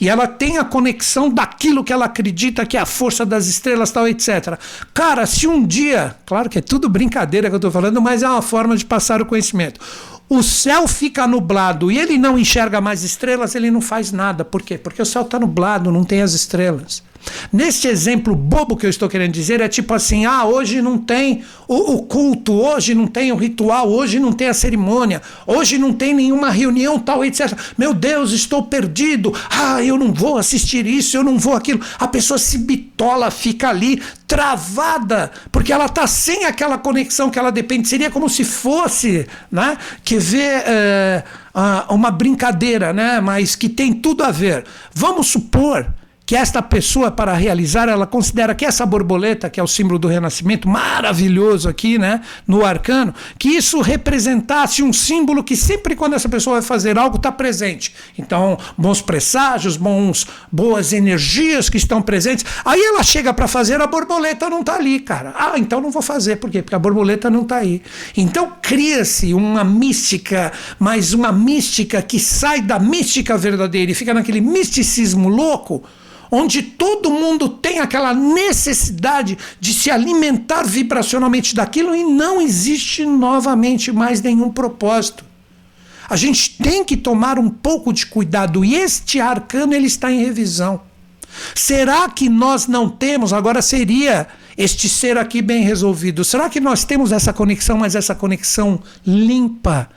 E 0.00 0.08
ela 0.08 0.26
tem 0.26 0.58
a 0.58 0.64
conexão 0.64 1.30
daquilo 1.30 1.84
que 1.84 1.92
ela 1.92 2.06
acredita 2.06 2.66
que 2.66 2.76
é 2.76 2.80
a 2.80 2.86
força 2.86 3.24
das 3.24 3.46
estrelas, 3.46 3.92
tal, 3.92 4.08
etc. 4.08 4.58
Cara, 4.92 5.24
se 5.26 5.46
um 5.46 5.64
dia, 5.64 6.16
claro 6.26 6.50
que 6.50 6.58
é 6.58 6.62
tudo 6.62 6.88
brincadeira 6.88 7.48
que 7.48 7.54
eu 7.54 7.58
estou 7.58 7.70
falando, 7.70 8.02
mas 8.02 8.24
é 8.24 8.28
uma 8.28 8.42
forma 8.42 8.76
de 8.76 8.84
passar 8.84 9.22
o 9.22 9.26
conhecimento. 9.26 9.80
O 10.28 10.42
céu 10.42 10.88
fica 10.88 11.24
nublado 11.28 11.92
e 11.92 11.98
ele 11.98 12.18
não 12.18 12.36
enxerga 12.36 12.80
mais 12.80 13.04
estrelas, 13.04 13.54
ele 13.54 13.70
não 13.70 13.80
faz 13.80 14.10
nada. 14.10 14.44
Por 14.44 14.62
quê? 14.62 14.76
Porque 14.76 15.00
o 15.00 15.06
céu 15.06 15.22
está 15.22 15.38
nublado, 15.38 15.92
não 15.92 16.02
tem 16.02 16.22
as 16.22 16.32
estrelas. 16.32 17.04
Neste 17.52 17.88
exemplo 17.88 18.34
bobo 18.34 18.76
que 18.76 18.86
eu 18.86 18.90
estou 18.90 19.08
querendo 19.08 19.32
dizer, 19.32 19.60
é 19.60 19.68
tipo 19.68 19.94
assim: 19.94 20.24
ah, 20.24 20.44
hoje 20.44 20.82
não 20.82 20.98
tem 20.98 21.42
o, 21.68 21.94
o, 21.94 22.02
culto, 22.02 22.52
hoje 22.52 22.94
não 22.94 23.06
tem 23.06 23.32
o 23.32 23.36
ritual, 23.36 23.88
hoje 23.90 24.18
não 24.18 24.32
tem 24.32 24.48
a 24.48 24.54
cerimônia, 24.54 25.22
hoje 25.46 25.78
não 25.78 25.92
tem 25.92 26.14
nenhuma 26.14 26.50
reunião, 26.50 26.98
tal, 26.98 27.24
etc. 27.24 27.52
Meu 27.76 27.92
Deus, 27.94 28.32
estou 28.32 28.62
perdido. 28.64 29.32
Ah, 29.50 29.82
eu 29.82 29.96
não 29.98 30.12
vou 30.12 30.38
assistir 30.38 30.86
isso, 30.86 31.16
eu 31.16 31.24
não 31.24 31.38
vou 31.38 31.54
aquilo. 31.54 31.80
A 31.98 32.08
pessoa 32.08 32.38
se 32.38 32.58
bitola, 32.58 33.30
fica 33.30 33.68
ali 33.68 34.02
travada, 34.26 35.30
porque 35.52 35.72
ela 35.72 35.86
está 35.86 36.06
sem 36.06 36.44
aquela 36.44 36.78
conexão 36.78 37.30
que 37.30 37.38
ela 37.38 37.50
depende. 37.50 37.88
Seria 37.88 38.10
como 38.10 38.28
se 38.28 38.44
fosse, 38.44 39.26
né? 39.50 39.76
Que 40.04 40.18
vê. 40.18 40.62
É, 40.66 41.24
uma 41.88 42.10
brincadeira, 42.10 42.92
né? 42.92 43.18
Mas 43.20 43.56
que 43.56 43.68
tem 43.68 43.94
tudo 43.94 44.22
a 44.22 44.30
ver. 44.30 44.64
Vamos 44.94 45.28
supor 45.28 45.86
que 46.26 46.34
esta 46.34 46.60
pessoa, 46.60 47.08
para 47.08 47.32
realizar, 47.34 47.88
ela 47.88 48.04
considera 48.04 48.52
que 48.52 48.64
essa 48.64 48.84
borboleta, 48.84 49.48
que 49.48 49.60
é 49.60 49.62
o 49.62 49.68
símbolo 49.68 49.96
do 49.96 50.08
renascimento, 50.08 50.68
maravilhoso 50.68 51.68
aqui, 51.68 51.98
né, 51.98 52.20
no 52.44 52.64
arcano, 52.64 53.14
que 53.38 53.50
isso 53.50 53.80
representasse 53.80 54.82
um 54.82 54.92
símbolo 54.92 55.44
que 55.44 55.56
sempre 55.56 55.94
quando 55.94 56.14
essa 56.14 56.28
pessoa 56.28 56.54
vai 56.54 56.62
fazer 56.62 56.98
algo 56.98 57.16
está 57.16 57.30
presente. 57.30 57.94
Então, 58.18 58.58
bons 58.76 59.00
presságios, 59.00 59.76
bons, 59.76 60.26
boas 60.50 60.92
energias 60.92 61.70
que 61.70 61.76
estão 61.76 62.02
presentes. 62.02 62.44
Aí 62.64 62.82
ela 62.82 63.04
chega 63.04 63.32
para 63.32 63.46
fazer, 63.46 63.80
a 63.80 63.86
borboleta 63.86 64.50
não 64.50 64.60
está 64.60 64.74
ali, 64.74 64.98
cara. 64.98 65.32
Ah, 65.38 65.52
então 65.56 65.80
não 65.80 65.92
vou 65.92 66.02
fazer, 66.02 66.36
por 66.36 66.50
quê? 66.50 66.60
Porque 66.60 66.74
a 66.74 66.78
borboleta 66.78 67.30
não 67.30 67.42
está 67.42 67.58
aí. 67.58 67.80
Então 68.16 68.52
cria-se 68.60 69.32
uma 69.32 69.62
mística, 69.62 70.52
mas 70.76 71.12
uma 71.12 71.30
mística 71.30 72.02
que 72.02 72.18
sai 72.18 72.60
da 72.60 72.80
mística 72.80 73.38
verdadeira 73.38 73.92
e 73.92 73.94
fica 73.94 74.12
naquele 74.12 74.40
misticismo 74.40 75.28
louco 75.28 75.84
onde 76.30 76.62
todo 76.62 77.10
mundo 77.10 77.48
tem 77.48 77.78
aquela 77.78 78.12
necessidade 78.12 79.38
de 79.60 79.72
se 79.72 79.90
alimentar 79.90 80.64
vibracionalmente 80.64 81.54
daquilo 81.54 81.94
e 81.94 82.04
não 82.04 82.40
existe 82.40 83.04
novamente 83.04 83.92
mais 83.92 84.20
nenhum 84.20 84.50
propósito. 84.50 85.24
A 86.08 86.16
gente 86.16 86.56
tem 86.62 86.84
que 86.84 86.96
tomar 86.96 87.38
um 87.38 87.48
pouco 87.50 87.92
de 87.92 88.06
cuidado 88.06 88.64
e 88.64 88.74
este 88.76 89.20
arcano 89.20 89.74
ele 89.74 89.86
está 89.86 90.10
em 90.10 90.24
revisão. 90.24 90.80
Será 91.54 92.08
que 92.08 92.28
nós 92.28 92.66
não 92.66 92.88
temos, 92.88 93.32
agora 93.32 93.60
seria 93.60 94.26
este 94.56 94.88
ser 94.88 95.18
aqui 95.18 95.42
bem 95.42 95.62
resolvido, 95.62 96.24
será 96.24 96.48
que 96.48 96.60
nós 96.60 96.84
temos 96.84 97.12
essa 97.12 97.32
conexão, 97.32 97.76
mas 97.76 97.94
essa 97.94 98.14
conexão 98.14 98.80
limpa? 99.04 99.88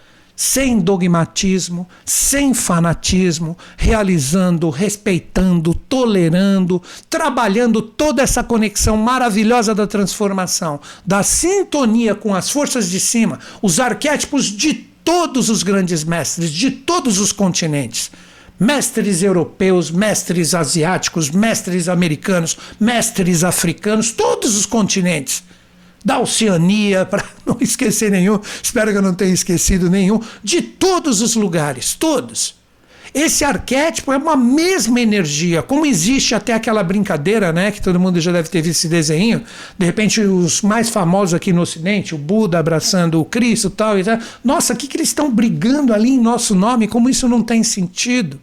Sem 0.42 0.80
dogmatismo, 0.80 1.86
sem 2.06 2.54
fanatismo, 2.54 3.58
realizando, 3.76 4.70
respeitando, 4.70 5.74
tolerando, 5.74 6.82
trabalhando 7.10 7.82
toda 7.82 8.22
essa 8.22 8.42
conexão 8.42 8.96
maravilhosa 8.96 9.76
da 9.76 9.86
transformação, 9.86 10.80
da 11.06 11.24
sintonia 11.24 12.16
com 12.16 12.34
as 12.34 12.50
forças 12.50 12.90
de 12.90 13.02
cima, 13.02 13.38
os 13.62 13.82
arquétipos 13.82 14.46
de 14.46 14.76
todos 15.04 15.50
os 15.50 15.62
grandes 15.62 16.06
mestres, 16.06 16.52
de 16.52 16.72
todos 16.72 17.20
os 17.20 17.34
continentes. 17.34 18.10
Mestres 18.58 19.22
europeus, 19.22 19.92
mestres 19.92 20.56
asiáticos, 20.56 21.30
mestres 21.30 21.90
americanos, 21.90 22.58
mestres 22.80 23.44
africanos, 23.44 24.14
todos 24.14 24.56
os 24.56 24.66
continentes 24.66 25.44
da 26.04 26.20
Oceania, 26.20 27.06
para 27.10 27.24
não 27.46 27.58
esquecer 27.60 28.12
nenhum, 28.12 28.40
espero 28.62 28.92
que 28.92 28.98
eu 28.98 29.02
não 29.02 29.14
tenha 29.14 29.34
esquecido 29.34 29.90
nenhum, 29.90 30.20
de 30.44 30.62
todos 30.62 31.22
os 31.22 31.36
lugares, 31.36 31.94
todos. 31.94 32.60
Esse 33.14 33.44
arquétipo 33.44 34.14
é 34.14 34.18
uma 34.18 34.36
mesma 34.36 35.02
energia, 35.02 35.64
como 35.64 35.86
existe 35.86 36.36
até 36.36 36.54
aquela 36.54 36.84
brincadeira, 36.84 37.52
né, 37.52 37.72
que 37.72 37.82
todo 37.82 38.00
mundo 38.00 38.22
já 38.22 38.32
deve 38.32 38.50
ter 38.50 38.62
visto 38.62 38.82
esse 38.82 38.88
desenho, 38.88 39.44
de 39.78 39.86
repente 39.86 40.22
os 40.22 40.62
mais 40.62 40.90
famosos 40.90 41.34
aqui 41.34 41.52
no 41.52 41.62
ocidente, 41.62 42.14
o 42.14 42.18
Buda 42.18 42.60
abraçando 42.60 43.20
o 43.20 43.26
Cristo 43.26 43.70
tal 43.70 43.98
e 43.98 44.04
tal. 44.04 44.20
Nossa, 44.44 44.74
o 44.74 44.76
que, 44.76 44.88
que 44.88 44.98
eles 44.98 45.10
estão 45.10 45.32
brigando 45.32 45.92
ali 45.92 46.12
em 46.12 46.20
nosso 46.20 46.54
nome, 46.54 46.88
como 46.88 47.10
isso 47.10 47.28
não 47.28 47.42
tem 47.42 47.64
sentido? 47.64 48.40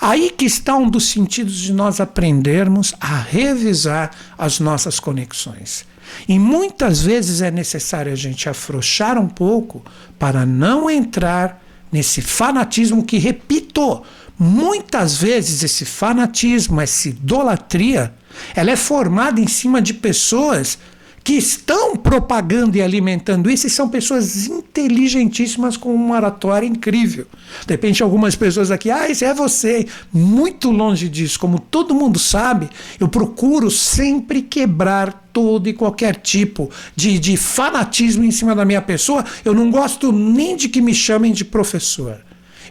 Aí 0.00 0.30
que 0.30 0.44
está 0.44 0.76
um 0.76 0.88
dos 0.88 1.08
sentidos 1.08 1.56
de 1.56 1.72
nós 1.72 2.00
aprendermos 2.00 2.94
a 3.00 3.16
revisar 3.16 4.10
as 4.36 4.60
nossas 4.60 4.98
conexões. 4.98 5.84
E 6.28 6.38
muitas 6.38 7.02
vezes 7.02 7.42
é 7.42 7.50
necessário 7.50 8.12
a 8.12 8.16
gente 8.16 8.48
afrouxar 8.48 9.18
um 9.18 9.28
pouco 9.28 9.82
para 10.18 10.44
não 10.46 10.90
entrar 10.90 11.62
nesse 11.90 12.20
fanatismo 12.20 13.04
que, 13.04 13.18
repito, 13.18 14.02
muitas 14.38 15.16
vezes 15.16 15.62
esse 15.62 15.84
fanatismo, 15.84 16.80
essa 16.80 17.08
idolatria, 17.08 18.12
ela 18.54 18.70
é 18.70 18.76
formada 18.76 19.40
em 19.40 19.46
cima 19.46 19.80
de 19.80 19.94
pessoas 19.94 20.78
que 21.24 21.32
estão 21.32 21.96
propagando 21.96 22.76
e 22.76 22.82
alimentando 22.82 23.50
isso, 23.50 23.66
e 23.66 23.70
são 23.70 23.88
pessoas 23.88 24.46
inteligentíssimas 24.46 25.74
com 25.74 25.94
uma 25.94 26.16
oratória 26.16 26.66
incrível. 26.66 27.26
De 27.66 27.72
repente, 27.72 28.02
algumas 28.02 28.36
pessoas 28.36 28.70
aqui, 28.70 28.90
ah, 28.90 29.10
esse 29.10 29.24
é 29.24 29.32
você. 29.32 29.86
Muito 30.12 30.70
longe 30.70 31.08
disso. 31.08 31.40
Como 31.40 31.58
todo 31.58 31.94
mundo 31.94 32.18
sabe, 32.18 32.68
eu 33.00 33.08
procuro 33.08 33.70
sempre 33.70 34.42
quebrar 34.42 35.28
todo 35.32 35.66
e 35.66 35.72
qualquer 35.72 36.16
tipo 36.16 36.70
de, 36.94 37.18
de 37.18 37.38
fanatismo 37.38 38.22
em 38.22 38.30
cima 38.30 38.54
da 38.54 38.66
minha 38.66 38.82
pessoa. 38.82 39.24
Eu 39.42 39.54
não 39.54 39.70
gosto 39.70 40.12
nem 40.12 40.54
de 40.54 40.68
que 40.68 40.82
me 40.82 40.94
chamem 40.94 41.32
de 41.32 41.44
professor. 41.44 42.20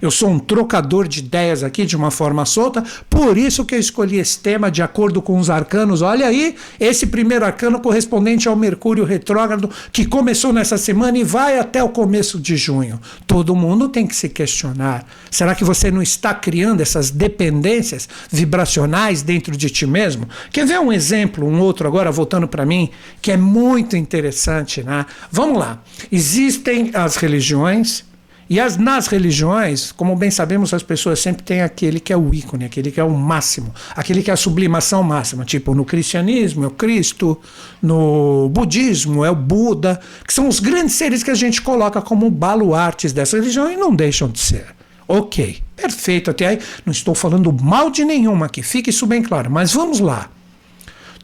Eu 0.04 0.12
sou 0.12 0.32
um 0.32 0.38
trocador 0.38 1.08
de 1.08 1.20
ideias 1.20 1.64
aqui 1.64 1.86
de 1.86 1.96
uma 1.96 2.12
forma 2.12 2.44
solta, 2.44 2.84
por 3.10 3.38
isso 3.38 3.64
que 3.64 3.74
eu 3.74 3.80
escolhi 3.80 4.18
esse 4.18 4.38
tema 4.38 4.70
de 4.70 4.82
acordo 4.82 5.22
com 5.22 5.40
os 5.40 5.50
arcanos. 5.50 6.02
Olha 6.02 6.28
aí, 6.28 6.58
esse 6.78 7.08
primeiro 7.08 7.46
arcano 7.46 7.80
correspondente 7.80 8.50
ao 8.50 8.56
Mercúrio 8.58 9.06
retrógrado 9.06 9.70
que 9.94 10.04
começou 10.04 10.52
nessa 10.52 10.78
semana 10.78 11.18
e 11.18 11.24
vai 11.24 11.58
até 11.58 11.82
o 11.82 11.88
começo 11.88 12.38
de 12.38 12.58
junho. 12.58 13.00
Todo 13.26 13.56
mundo 13.56 13.88
tem 13.88 14.06
que 14.06 14.14
se 14.14 14.28
questionar. 14.28 15.08
Será 15.32 15.56
que 15.56 15.64
você 15.64 15.90
não 15.90 16.02
está 16.02 16.34
criando 16.34 16.82
essas 16.82 17.10
dependências 17.10 18.10
vibracionais 18.30 19.22
dentro 19.22 19.56
de 19.56 19.70
ti 19.70 19.88
mesmo? 19.88 20.28
Quer 20.52 20.66
ver 20.66 20.82
um 20.82 20.92
exemplo, 20.92 21.48
um 21.48 21.62
outro 21.62 21.88
agora 21.88 22.12
voltando 22.12 22.46
para 22.46 22.66
mim, 22.66 22.90
que 23.22 23.32
é 23.32 23.38
muito 23.38 23.96
interessante, 23.96 24.84
né? 24.84 25.06
Vamos 25.32 25.58
lá. 25.58 25.82
Existem 26.12 26.92
as 26.94 27.16
religiões 27.16 28.04
e 28.50 28.60
as, 28.60 28.78
nas 28.78 29.08
religiões, 29.08 29.92
como 29.92 30.16
bem 30.16 30.30
sabemos, 30.30 30.74
as 30.74 30.84
pessoas 30.84 31.20
sempre 31.20 31.44
têm 31.44 31.62
aquele 31.62 32.00
que 32.00 32.12
é 32.12 32.18
o 32.18 32.34
ícone, 32.34 32.66
aquele 32.66 32.92
que 32.92 33.00
é 33.00 33.04
o 33.04 33.10
máximo, 33.10 33.74
aquele 33.96 34.22
que 34.22 34.30
é 34.30 34.34
a 34.34 34.38
sublimação 34.38 35.02
máxima. 35.02 35.46
Tipo, 35.46 35.74
no 35.74 35.86
cristianismo 35.86 36.64
é 36.64 36.68
o 36.68 36.72
Cristo, 36.72 37.40
no 37.82 38.50
budismo 38.50 39.24
é 39.24 39.32
o 39.32 39.36
Buda, 39.36 40.00
que 40.28 40.34
são 40.34 40.48
os 40.48 40.60
grandes 40.60 40.96
seres 40.96 41.24
que 41.24 41.32
a 41.32 41.36
gente 41.36 41.62
coloca 41.62 42.02
como 42.02 42.30
baluartes 42.30 43.14
dessa 43.14 43.38
religião 43.38 43.72
e 43.72 43.78
não 43.78 43.96
deixam 43.96 44.30
de 44.30 44.40
ser. 44.40 44.66
Ok, 45.08 45.62
perfeito 45.76 46.32
até 46.32 46.48
aí. 46.48 46.60
Não 46.86 46.92
estou 46.92 47.16
falando 47.16 47.52
mal 47.52 47.90
de 47.90 48.04
nenhuma 48.04 48.48
aqui, 48.48 48.62
fique 48.62 48.90
isso 48.90 49.06
bem 49.06 49.22
claro. 49.22 49.50
Mas 49.50 49.74
vamos 49.74 50.00
lá. 50.00 50.30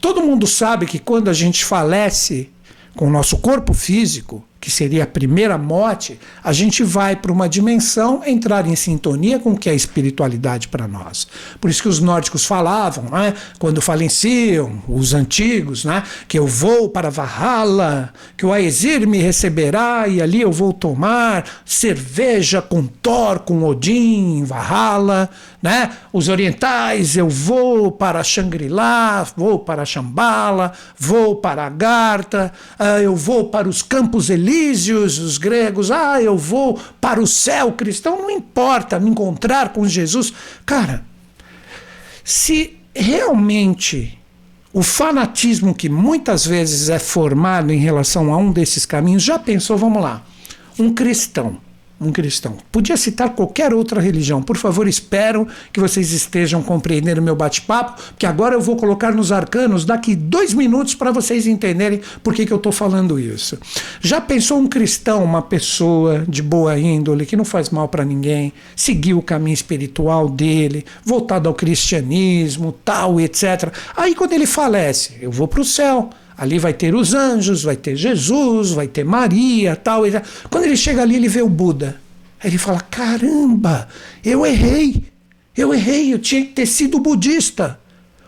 Todo 0.00 0.22
mundo 0.22 0.46
sabe 0.46 0.86
que 0.86 0.98
quando 0.98 1.28
a 1.28 1.32
gente 1.34 1.64
falece 1.64 2.48
com 2.96 3.06
o 3.06 3.10
nosso 3.10 3.38
corpo 3.38 3.74
físico, 3.74 4.44
que 4.60 4.70
seria 4.70 5.04
a 5.04 5.06
primeira 5.06 5.56
morte, 5.56 6.20
a 6.44 6.52
gente 6.52 6.84
vai 6.84 7.16
para 7.16 7.32
uma 7.32 7.48
dimensão 7.48 8.22
entrar 8.26 8.66
em 8.66 8.76
sintonia 8.76 9.38
com 9.38 9.52
o 9.52 9.56
que 9.56 9.70
é 9.70 9.74
espiritualidade 9.74 10.68
para 10.68 10.86
nós. 10.86 11.26
Por 11.58 11.70
isso 11.70 11.82
que 11.82 11.88
os 11.88 11.98
nórdicos 11.98 12.44
falavam, 12.44 13.04
né, 13.04 13.32
quando 13.58 13.80
faleciam, 13.80 14.82
os 14.86 15.14
antigos, 15.14 15.84
né, 15.86 16.02
que 16.28 16.38
eu 16.38 16.46
vou 16.46 16.90
para 16.90 17.08
Valhalla, 17.08 18.12
que 18.36 18.44
o 18.44 18.52
Aesir 18.52 19.08
me 19.08 19.18
receberá 19.18 20.06
e 20.06 20.20
ali 20.20 20.42
eu 20.42 20.52
vou 20.52 20.74
tomar 20.74 21.44
cerveja 21.64 22.60
com 22.60 22.84
Thor, 22.84 23.40
com 23.40 23.64
Odin 23.64 24.44
Valhalla. 24.44 25.30
Né? 25.62 25.90
Os 26.10 26.28
orientais, 26.28 27.18
eu 27.18 27.28
vou 27.28 27.92
para 27.92 28.24
Shangri-La, 28.24 29.26
vou 29.36 29.58
para 29.58 29.84
Shambhala, 29.84 30.72
vou 30.98 31.36
para 31.36 31.66
Agartha, 31.66 32.50
uh, 32.78 33.02
eu 33.02 33.14
vou 33.14 33.50
para 33.50 33.68
os 33.68 33.82
campos 33.82 34.30
elíseos 34.30 34.49
Elísios, 34.50 35.18
os 35.18 35.38
gregos, 35.38 35.90
ah, 35.90 36.20
eu 36.20 36.36
vou 36.36 36.78
para 37.00 37.20
o 37.20 37.26
céu 37.26 37.72
cristão, 37.72 38.22
não 38.22 38.30
importa 38.30 38.98
me 38.98 39.10
encontrar 39.10 39.72
com 39.72 39.86
Jesus. 39.86 40.32
Cara, 40.66 41.04
se 42.24 42.76
realmente 42.94 44.18
o 44.72 44.82
fanatismo 44.82 45.74
que 45.74 45.88
muitas 45.88 46.44
vezes 46.44 46.88
é 46.88 46.98
formado 46.98 47.72
em 47.72 47.78
relação 47.78 48.32
a 48.32 48.36
um 48.36 48.52
desses 48.52 48.84
caminhos, 48.84 49.22
já 49.22 49.38
pensou, 49.38 49.78
vamos 49.78 50.02
lá, 50.02 50.24
um 50.78 50.92
cristão 50.92 51.58
um 52.00 52.10
cristão. 52.10 52.56
Podia 52.72 52.96
citar 52.96 53.30
qualquer 53.30 53.74
outra 53.74 54.00
religião. 54.00 54.42
Por 54.42 54.56
favor, 54.56 54.88
espero 54.88 55.46
que 55.72 55.78
vocês 55.78 56.12
estejam 56.12 56.62
compreendendo 56.62 57.20
meu 57.20 57.36
bate-papo, 57.36 58.00
porque 58.08 58.24
agora 58.24 58.54
eu 58.54 58.60
vou 58.60 58.76
colocar 58.76 59.12
nos 59.12 59.30
arcanos 59.30 59.84
daqui 59.84 60.16
dois 60.16 60.54
minutos 60.54 60.94
para 60.94 61.10
vocês 61.10 61.46
entenderem 61.46 62.00
por 62.22 62.34
que, 62.34 62.46
que 62.46 62.52
eu 62.52 62.56
estou 62.56 62.72
falando 62.72 63.18
isso. 63.18 63.58
Já 64.00 64.20
pensou 64.20 64.58
um 64.58 64.66
cristão, 64.66 65.22
uma 65.22 65.42
pessoa 65.42 66.24
de 66.26 66.42
boa 66.42 66.78
índole, 66.78 67.26
que 67.26 67.36
não 67.36 67.44
faz 67.44 67.68
mal 67.68 67.88
para 67.88 68.04
ninguém, 68.04 68.52
seguir 68.74 69.14
o 69.14 69.22
caminho 69.22 69.54
espiritual 69.54 70.28
dele, 70.28 70.86
voltado 71.04 71.48
ao 71.48 71.54
cristianismo, 71.54 72.72
tal, 72.84 73.20
etc. 73.20 73.72
Aí 73.94 74.14
quando 74.14 74.32
ele 74.32 74.46
falece, 74.46 75.18
eu 75.20 75.30
vou 75.30 75.46
para 75.46 75.60
o 75.60 75.64
céu. 75.64 76.08
Ali 76.40 76.58
vai 76.58 76.72
ter 76.72 76.94
os 76.94 77.12
anjos, 77.12 77.64
vai 77.64 77.76
ter 77.76 77.94
Jesus, 77.94 78.70
vai 78.70 78.88
ter 78.88 79.04
Maria, 79.04 79.76
tal. 79.76 80.04
Quando 80.48 80.64
ele 80.64 80.76
chega 80.76 81.02
ali, 81.02 81.16
ele 81.16 81.28
vê 81.28 81.42
o 81.42 81.50
Buda. 81.50 82.00
Aí 82.42 82.48
ele 82.48 82.56
fala: 82.56 82.80
caramba, 82.80 83.86
eu 84.24 84.46
errei. 84.46 85.04
Eu 85.54 85.74
errei, 85.74 86.14
eu 86.14 86.18
tinha 86.18 86.40
que 86.40 86.52
ter 86.52 86.64
sido 86.64 86.98
budista. 86.98 87.78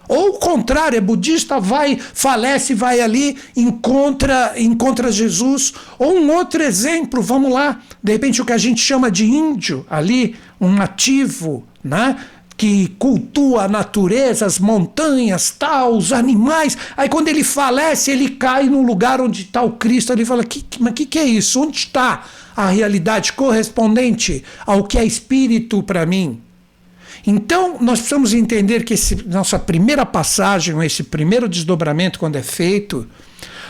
Ou 0.07 0.35
o 0.35 0.39
contrário, 0.39 0.99
é 0.99 1.01
budista, 1.01 1.59
vai, 1.59 1.97
falece, 1.97 2.75
vai 2.75 3.01
ali, 3.01 3.39
encontra, 3.57 4.53
encontra 4.59 5.11
Jesus. 5.11 5.73
Ou 5.99 6.19
um 6.19 6.31
outro 6.35 6.63
exemplo, 6.63 7.23
vamos 7.23 7.51
lá, 7.51 7.81
de 8.03 8.13
repente 8.13 8.43
o 8.43 8.45
que 8.45 8.53
a 8.53 8.59
gente 8.59 8.83
chama 8.83 9.11
de 9.11 9.25
índio, 9.25 9.87
ali, 9.89 10.37
um 10.61 10.71
nativo, 10.71 11.65
né? 11.83 12.19
Que 12.57 12.89
cultua 12.99 13.65
a 13.65 13.69
natureza, 13.69 14.47
as 14.47 14.59
montanhas, 14.59 15.51
tal, 15.51 15.97
os 15.97 16.13
animais. 16.13 16.77
Aí 16.97 17.09
quando 17.09 17.29
ele 17.29 17.45
falece, 17.45 18.11
ele 18.11 18.31
cai 18.31 18.65
no 18.65 18.83
lugar 18.83 19.21
onde 19.21 19.43
está 19.43 19.63
o 19.63 19.73
Cristo. 19.73 20.13
Ele 20.13 20.25
fala: 20.25 20.45
que, 20.45 20.65
mas 20.79 20.93
o 20.93 20.95
que, 20.95 21.07
que 21.07 21.19
é 21.19 21.25
isso? 21.25 21.61
Onde 21.61 21.79
está 21.79 22.25
a 22.57 22.69
realidade 22.69 23.33
correspondente 23.33 24.45
ao 24.67 24.85
que 24.85 24.99
é 24.99 25.05
espírito 25.05 25.83
para 25.83 26.07
mim? 26.07 26.41
Então, 27.27 27.79
nós 27.81 28.01
precisamos 28.01 28.35
entender 28.35 28.85
que 28.85 28.95
esse, 28.95 29.27
nossa 29.29 29.59
primeira 29.59 30.05
passagem, 30.05 30.81
esse 30.85 31.05
primeiro 31.05 31.49
desdobramento, 31.49 32.19
quando 32.19 32.37
é 32.37 32.43
feito, 32.43 33.07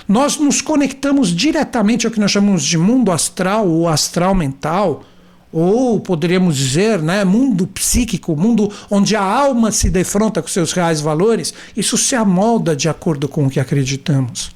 nós 0.09 0.39
nos 0.39 0.61
conectamos 0.61 1.35
diretamente 1.35 2.07
ao 2.07 2.13
que 2.13 2.21
nós 2.21 2.31
chamamos 2.31 2.65
de 2.65 2.79
mundo 2.79 3.13
astral 3.13 3.69
ou 3.69 3.89
astral 3.89 4.35
mental 4.35 5.05
ou 5.53 6.01
poderíamos 6.01 6.57
dizer, 6.57 7.03
né, 7.03 7.25
mundo 7.25 7.67
psíquico, 7.67 8.35
mundo 8.35 8.73
onde 8.91 9.15
a 9.15 9.23
alma 9.23 9.71
se 9.71 9.91
defronta 9.91 10.41
com 10.41 10.49
seus 10.49 10.73
reais 10.73 11.01
valores, 11.01 11.53
isso 11.77 11.99
se 11.99 12.15
amolda 12.15 12.75
de 12.75 12.89
acordo 12.89 13.29
com 13.29 13.47
o 13.47 13.51
que 13.51 13.61
acreditamos. 13.61 14.51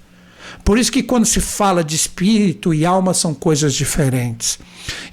Por 0.65 0.79
isso 0.79 0.91
que 0.91 1.03
quando 1.03 1.27
se 1.27 1.41
fala 1.41 1.85
de 1.85 1.95
espírito 1.95 2.75
e 2.75 2.85
alma 2.85 3.15
são 3.15 3.35
coisas 3.35 3.75
diferentes. 3.75 4.59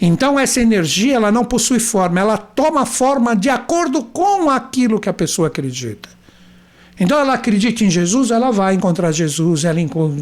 Então 0.02 0.40
essa 0.40 0.60
energia 0.60 1.16
ela 1.16 1.32
não 1.32 1.46
possui 1.46 1.80
forma, 1.80 2.20
ela 2.20 2.38
toma 2.38 2.86
forma 2.86 3.36
de 3.36 3.50
acordo 3.50 4.04
com 4.04 4.50
aquilo 4.50 5.00
que 5.00 5.10
a 5.10 5.14
pessoa 5.14 5.50
acredita. 5.50 6.10
Então 7.00 7.20
ela 7.20 7.34
acredita 7.34 7.84
em 7.84 7.90
Jesus, 7.90 8.30
ela 8.32 8.52
vai 8.52 8.76
encontrar 8.76 9.12
Jesus, 9.12 9.66
ela 9.66 9.80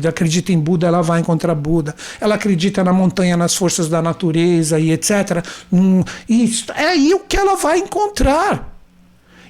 acredita 0.08 0.52
em 0.52 0.60
Buda, 0.60 0.88
ela 0.88 1.02
vai 1.02 1.20
encontrar 1.20 1.54
Buda, 1.54 1.96
ela 2.20 2.36
acredita 2.36 2.84
na 2.84 2.94
montanha, 2.94 3.36
nas 3.36 3.56
forças 3.56 3.90
da 3.90 4.02
natureza 4.02 4.80
e 4.80 4.92
etc. 4.92 5.46
Hum, 5.72 6.04
é 6.76 6.86
aí 6.86 7.14
o 7.14 7.20
que 7.20 7.36
ela 7.36 7.56
vai 7.56 7.80
encontrar. 7.80 8.80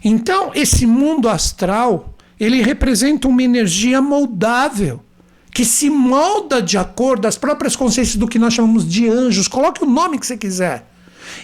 Então 0.04 0.52
esse 0.56 0.86
mundo 0.86 1.30
astral, 1.30 2.16
ele 2.40 2.62
representa 2.62 3.28
uma 3.28 3.44
energia 3.44 4.02
moldável, 4.02 5.02
que 5.54 5.66
se 5.66 5.90
molda 5.90 6.62
de 6.62 6.78
acordo 6.78 7.28
às 7.28 7.38
próprias 7.38 7.76
consciências 7.76 8.16
do 8.16 8.28
que 8.28 8.40
nós 8.40 8.54
chamamos 8.54 8.88
de 8.88 9.08
anjos. 9.08 9.48
Coloque 9.48 9.84
o 9.84 9.88
nome 9.88 10.18
que 10.18 10.26
você 10.26 10.38
quiser. 10.38 10.91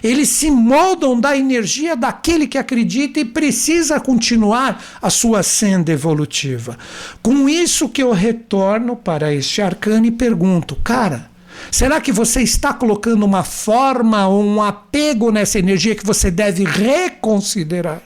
Eles 0.02 0.28
se 0.28 0.50
moldam 0.50 1.18
da 1.18 1.36
energia 1.36 1.96
daquele 1.96 2.46
que 2.46 2.58
acredita 2.58 3.20
e 3.20 3.24
precisa 3.24 4.00
continuar 4.00 4.82
a 5.00 5.10
sua 5.10 5.42
senda 5.42 5.92
evolutiva. 5.92 6.78
Com 7.22 7.48
isso 7.48 7.88
que 7.88 8.02
eu 8.02 8.12
retorno 8.12 8.96
para 8.96 9.34
este 9.34 9.60
arcano 9.60 10.06
e 10.06 10.10
pergunto, 10.10 10.76
cara, 10.76 11.30
será 11.70 12.00
que 12.00 12.12
você 12.12 12.42
está 12.42 12.72
colocando 12.72 13.24
uma 13.24 13.44
forma 13.44 14.26
ou 14.28 14.44
um 14.44 14.62
apego 14.62 15.30
nessa 15.30 15.58
energia 15.58 15.94
que 15.94 16.06
você 16.06 16.30
deve 16.30 16.64
reconsiderar? 16.64 18.02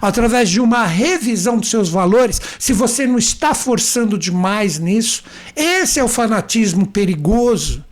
através 0.00 0.48
de 0.50 0.60
uma 0.60 0.84
revisão 0.84 1.58
dos 1.58 1.70
seus 1.70 1.88
valores, 1.88 2.40
se 2.58 2.72
você 2.72 3.06
não 3.06 3.18
está 3.18 3.54
forçando 3.54 4.18
demais 4.18 4.78
nisso, 4.78 5.22
esse 5.54 6.00
é 6.00 6.04
o 6.04 6.08
fanatismo 6.08 6.86
perigoso 6.86 7.84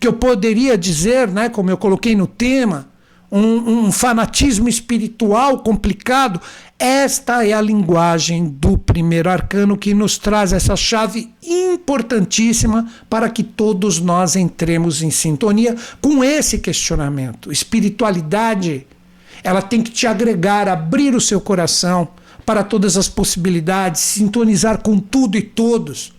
que 0.00 0.08
eu 0.08 0.14
poderia 0.14 0.78
dizer, 0.78 1.28
né, 1.28 1.50
como 1.50 1.70
eu 1.70 1.76
coloquei 1.76 2.16
no 2.16 2.26
tema, 2.26 2.88
um, 3.30 3.86
um, 3.86 3.92
fanatismo 3.92 4.66
espiritual 4.66 5.58
complicado. 5.58 6.40
Esta 6.78 7.46
é 7.46 7.52
a 7.52 7.60
linguagem 7.60 8.46
do 8.46 8.78
primeiro 8.78 9.28
arcano 9.28 9.76
que 9.76 9.92
nos 9.92 10.16
traz 10.16 10.54
essa 10.54 10.74
chave 10.74 11.30
importantíssima 11.42 12.90
para 13.10 13.28
que 13.28 13.44
todos 13.44 14.00
nós 14.00 14.34
entremos 14.34 15.02
em 15.02 15.10
sintonia 15.10 15.76
com 16.00 16.24
esse 16.24 16.58
questionamento. 16.58 17.52
Espiritualidade, 17.52 18.86
ela 19.44 19.60
tem 19.60 19.82
que 19.82 19.90
te 19.90 20.06
agregar, 20.06 20.66
abrir 20.66 21.14
o 21.14 21.20
seu 21.20 21.40
coração 21.40 22.08
para 22.46 22.64
todas 22.64 22.96
as 22.96 23.06
possibilidades, 23.06 24.00
sintonizar 24.00 24.82
com 24.82 24.98
tudo 24.98 25.36
e 25.36 25.42
todos 25.42 26.18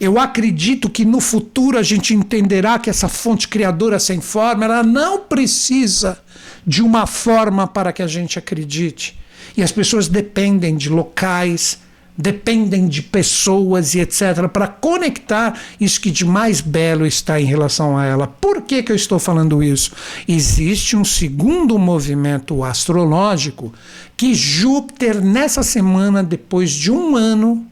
Eu 0.00 0.18
acredito 0.18 0.88
que 0.88 1.04
no 1.04 1.20
futuro 1.20 1.76
a 1.76 1.82
gente 1.82 2.14
entenderá 2.14 2.78
que 2.78 2.88
essa 2.88 3.08
fonte 3.08 3.48
criadora 3.48 3.98
sem 3.98 4.20
forma, 4.20 4.64
ela 4.64 4.82
não 4.82 5.20
precisa 5.20 6.20
de 6.66 6.82
uma 6.82 7.06
forma 7.06 7.66
para 7.66 7.92
que 7.92 8.02
a 8.02 8.06
gente 8.06 8.38
acredite. 8.38 9.18
E 9.56 9.62
as 9.62 9.72
pessoas 9.72 10.06
dependem 10.06 10.76
de 10.76 10.88
locais, 10.88 11.78
dependem 12.16 12.88
de 12.88 13.00
pessoas 13.00 13.94
e 13.94 14.00
etc. 14.00 14.48
para 14.52 14.66
conectar 14.66 15.56
isso 15.80 16.00
que 16.00 16.10
de 16.10 16.24
mais 16.24 16.60
belo 16.60 17.06
está 17.06 17.40
em 17.40 17.44
relação 17.44 17.96
a 17.96 18.04
ela. 18.04 18.26
Por 18.26 18.62
que, 18.62 18.82
que 18.82 18.90
eu 18.90 18.96
estou 18.96 19.20
falando 19.20 19.62
isso? 19.62 19.92
Existe 20.26 20.96
um 20.96 21.04
segundo 21.04 21.78
movimento 21.78 22.64
astrológico 22.64 23.72
que 24.16 24.34
Júpiter, 24.34 25.20
nessa 25.20 25.62
semana, 25.62 26.22
depois 26.24 26.70
de 26.70 26.90
um 26.90 27.16
ano, 27.16 27.64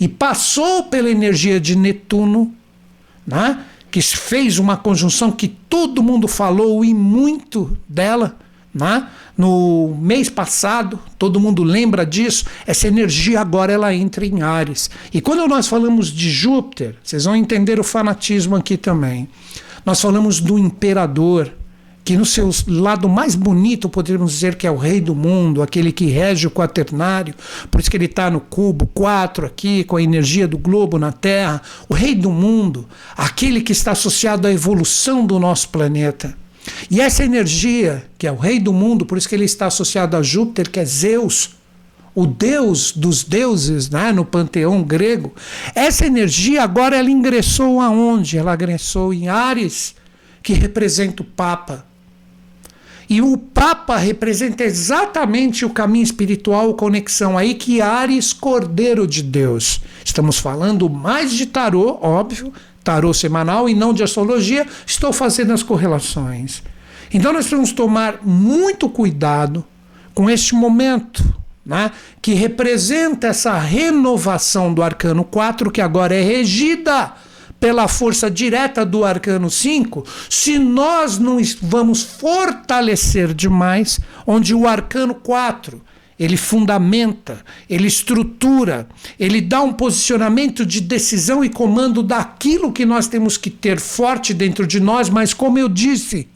e 0.00 0.08
passou 0.08 0.84
pela 0.84 1.10
energia 1.10 1.60
de 1.60 1.76
Netuno, 1.76 2.52
né? 3.26 3.64
que 3.90 4.00
fez 4.00 4.58
uma 4.58 4.76
conjunção 4.76 5.30
que 5.30 5.46
todo 5.46 6.02
mundo 6.02 6.26
falou 6.26 6.84
e 6.84 6.94
muito 6.94 7.76
dela. 7.86 8.36
Né? 8.72 9.06
No 9.36 9.96
mês 10.00 10.30
passado, 10.30 10.98
todo 11.18 11.40
mundo 11.40 11.62
lembra 11.62 12.06
disso. 12.06 12.46
Essa 12.66 12.88
energia 12.88 13.40
agora 13.40 13.72
ela 13.72 13.92
entra 13.92 14.24
em 14.24 14.42
Ares. 14.42 14.88
E 15.12 15.20
quando 15.20 15.46
nós 15.46 15.66
falamos 15.66 16.08
de 16.08 16.30
Júpiter, 16.30 16.96
vocês 17.02 17.24
vão 17.24 17.36
entender 17.36 17.78
o 17.78 17.84
fanatismo 17.84 18.56
aqui 18.56 18.76
também. 18.76 19.28
Nós 19.84 20.00
falamos 20.00 20.40
do 20.40 20.58
imperador, 20.58 21.52
que 22.04 22.16
no 22.16 22.24
seu 22.24 22.50
lado 22.66 23.08
mais 23.08 23.34
bonito 23.34 23.88
poderíamos 23.88 24.32
dizer 24.32 24.56
que 24.56 24.66
é 24.66 24.70
o 24.70 24.76
rei 24.76 25.00
do 25.00 25.14
mundo, 25.14 25.62
aquele 25.62 25.92
que 25.92 26.06
rege 26.06 26.46
o 26.46 26.50
quaternário, 26.50 27.34
por 27.70 27.80
isso 27.80 27.90
que 27.90 27.96
ele 27.96 28.06
está 28.06 28.30
no 28.30 28.40
cubo 28.40 28.86
4 28.86 29.46
aqui, 29.46 29.84
com 29.84 29.96
a 29.96 30.02
energia 30.02 30.48
do 30.48 30.58
globo 30.58 30.98
na 30.98 31.12
Terra, 31.12 31.62
o 31.88 31.94
rei 31.94 32.14
do 32.14 32.30
mundo, 32.30 32.88
aquele 33.16 33.60
que 33.60 33.72
está 33.72 33.92
associado 33.92 34.48
à 34.48 34.52
evolução 34.52 35.26
do 35.26 35.38
nosso 35.38 35.68
planeta. 35.68 36.36
E 36.90 37.00
essa 37.00 37.24
energia, 37.24 38.04
que 38.18 38.26
é 38.26 38.32
o 38.32 38.36
rei 38.36 38.58
do 38.58 38.72
mundo, 38.72 39.06
por 39.06 39.16
isso 39.16 39.28
que 39.28 39.34
ele 39.34 39.44
está 39.44 39.66
associado 39.66 40.16
a 40.16 40.22
Júpiter, 40.22 40.70
que 40.70 40.80
é 40.80 40.84
Zeus, 40.84 41.50
o 42.14 42.26
deus 42.26 42.92
dos 42.92 43.22
deuses, 43.22 43.88
né, 43.88 44.12
no 44.12 44.24
panteão 44.24 44.82
grego, 44.82 45.32
essa 45.74 46.06
energia 46.06 46.62
agora 46.62 46.96
ela 46.96 47.10
ingressou 47.10 47.80
aonde? 47.80 48.36
Ela 48.36 48.54
ingressou 48.54 49.14
em 49.14 49.28
Ares, 49.28 49.94
que 50.42 50.52
representa 50.52 51.22
o 51.22 51.26
Papa. 51.26 51.89
E 53.10 53.20
o 53.20 53.36
Papa 53.36 53.96
representa 53.96 54.62
exatamente 54.62 55.64
o 55.64 55.70
caminho 55.70 56.04
espiritual, 56.04 56.74
conexão 56.74 57.36
aí 57.36 57.54
que 57.54 57.82
Ares, 57.82 58.32
Cordeiro 58.32 59.04
de 59.04 59.20
Deus. 59.20 59.80
Estamos 60.04 60.38
falando 60.38 60.88
mais 60.88 61.32
de 61.32 61.46
tarô, 61.46 61.98
óbvio, 62.00 62.52
tarô 62.84 63.12
semanal 63.12 63.68
e 63.68 63.74
não 63.74 63.92
de 63.92 64.04
astrologia. 64.04 64.64
Estou 64.86 65.12
fazendo 65.12 65.52
as 65.52 65.64
correlações. 65.64 66.62
Então 67.12 67.32
nós 67.32 67.46
precisamos 67.46 67.72
tomar 67.72 68.20
muito 68.24 68.88
cuidado 68.88 69.64
com 70.14 70.30
este 70.30 70.54
momento, 70.54 71.34
né, 71.66 71.90
que 72.22 72.32
representa 72.34 73.26
essa 73.26 73.58
renovação 73.58 74.72
do 74.72 74.84
arcano 74.84 75.24
4, 75.24 75.68
que 75.72 75.80
agora 75.80 76.14
é 76.14 76.22
regida 76.22 77.12
pela 77.60 77.86
força 77.86 78.30
direta 78.30 78.84
do 78.84 79.04
arcano 79.04 79.50
5, 79.50 80.04
se 80.30 80.58
nós 80.58 81.18
não 81.18 81.38
vamos 81.60 82.02
fortalecer 82.02 83.34
demais, 83.34 84.00
onde 84.26 84.54
o 84.54 84.66
arcano 84.66 85.14
4 85.14 85.80
ele 86.18 86.36
fundamenta, 86.36 87.42
ele 87.68 87.86
estrutura, 87.86 88.86
ele 89.18 89.40
dá 89.40 89.62
um 89.62 89.72
posicionamento 89.72 90.66
de 90.66 90.78
decisão 90.78 91.42
e 91.42 91.48
comando 91.48 92.02
daquilo 92.02 92.72
que 92.72 92.84
nós 92.84 93.06
temos 93.06 93.38
que 93.38 93.48
ter 93.48 93.80
forte 93.80 94.34
dentro 94.34 94.66
de 94.66 94.80
nós, 94.80 95.08
mas 95.08 95.32
como 95.32 95.58
eu 95.58 95.66
disse, 95.66 96.28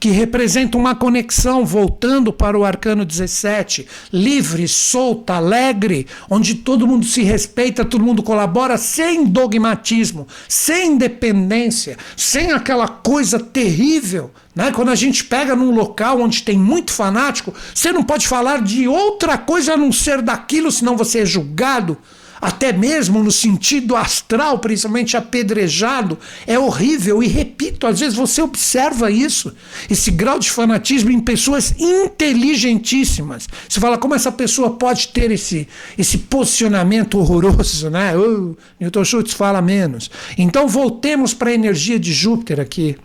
que 0.00 0.10
representa 0.10 0.78
uma 0.78 0.94
conexão 0.94 1.64
voltando 1.64 2.32
para 2.32 2.58
o 2.58 2.64
arcano 2.64 3.04
17, 3.04 3.86
livre, 4.12 4.68
solta, 4.68 5.34
alegre, 5.34 6.06
onde 6.30 6.54
todo 6.56 6.86
mundo 6.86 7.04
se 7.04 7.22
respeita, 7.22 7.84
todo 7.84 8.04
mundo 8.04 8.22
colabora 8.22 8.76
sem 8.76 9.24
dogmatismo, 9.24 10.26
sem 10.48 10.96
dependência, 10.96 11.96
sem 12.16 12.52
aquela 12.52 12.86
coisa 12.86 13.40
terrível. 13.40 14.30
Né? 14.54 14.70
Quando 14.72 14.90
a 14.90 14.94
gente 14.94 15.24
pega 15.24 15.56
num 15.56 15.74
local 15.74 16.20
onde 16.20 16.42
tem 16.42 16.56
muito 16.56 16.92
fanático, 16.92 17.52
você 17.74 17.92
não 17.92 18.02
pode 18.02 18.28
falar 18.28 18.62
de 18.62 18.86
outra 18.86 19.36
coisa 19.36 19.74
a 19.74 19.76
não 19.76 19.90
ser 19.90 20.22
daquilo, 20.22 20.70
senão 20.70 20.96
você 20.96 21.20
é 21.20 21.26
julgado 21.26 21.96
até 22.40 22.72
mesmo 22.72 23.22
no 23.22 23.30
sentido 23.30 23.96
astral, 23.96 24.58
principalmente 24.58 25.16
apedrejado, 25.16 26.18
é 26.46 26.58
horrível. 26.58 27.22
E 27.22 27.26
repito, 27.26 27.86
às 27.86 28.00
vezes 28.00 28.16
você 28.16 28.40
observa 28.40 29.10
isso, 29.10 29.52
esse 29.90 30.10
grau 30.10 30.38
de 30.38 30.50
fanatismo 30.50 31.10
em 31.10 31.20
pessoas 31.20 31.74
inteligentíssimas. 31.78 33.48
Você 33.68 33.80
fala, 33.80 33.98
como 33.98 34.14
essa 34.14 34.32
pessoa 34.32 34.70
pode 34.70 35.08
ter 35.08 35.30
esse, 35.30 35.68
esse 35.96 36.18
posicionamento 36.18 37.18
horroroso, 37.18 37.90
né? 37.90 38.16
O 38.28 38.56
Newton 38.78 39.04
Schultz 39.04 39.32
fala 39.32 39.62
menos. 39.62 40.10
Então 40.36 40.68
voltemos 40.68 41.32
para 41.32 41.50
a 41.50 41.54
energia 41.54 41.98
de 41.98 42.12
Júpiter 42.12 42.60
aqui 42.60 42.96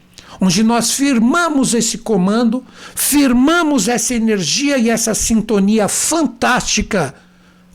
onde 0.41 0.63
nós 0.63 0.91
firmamos 0.91 1.73
esse 1.73 1.99
comando, 1.99 2.65
firmamos 2.95 3.87
essa 3.87 4.13
energia 4.13 4.77
e 4.77 4.89
essa 4.89 5.13
sintonia 5.13 5.87
fantástica 5.87 7.13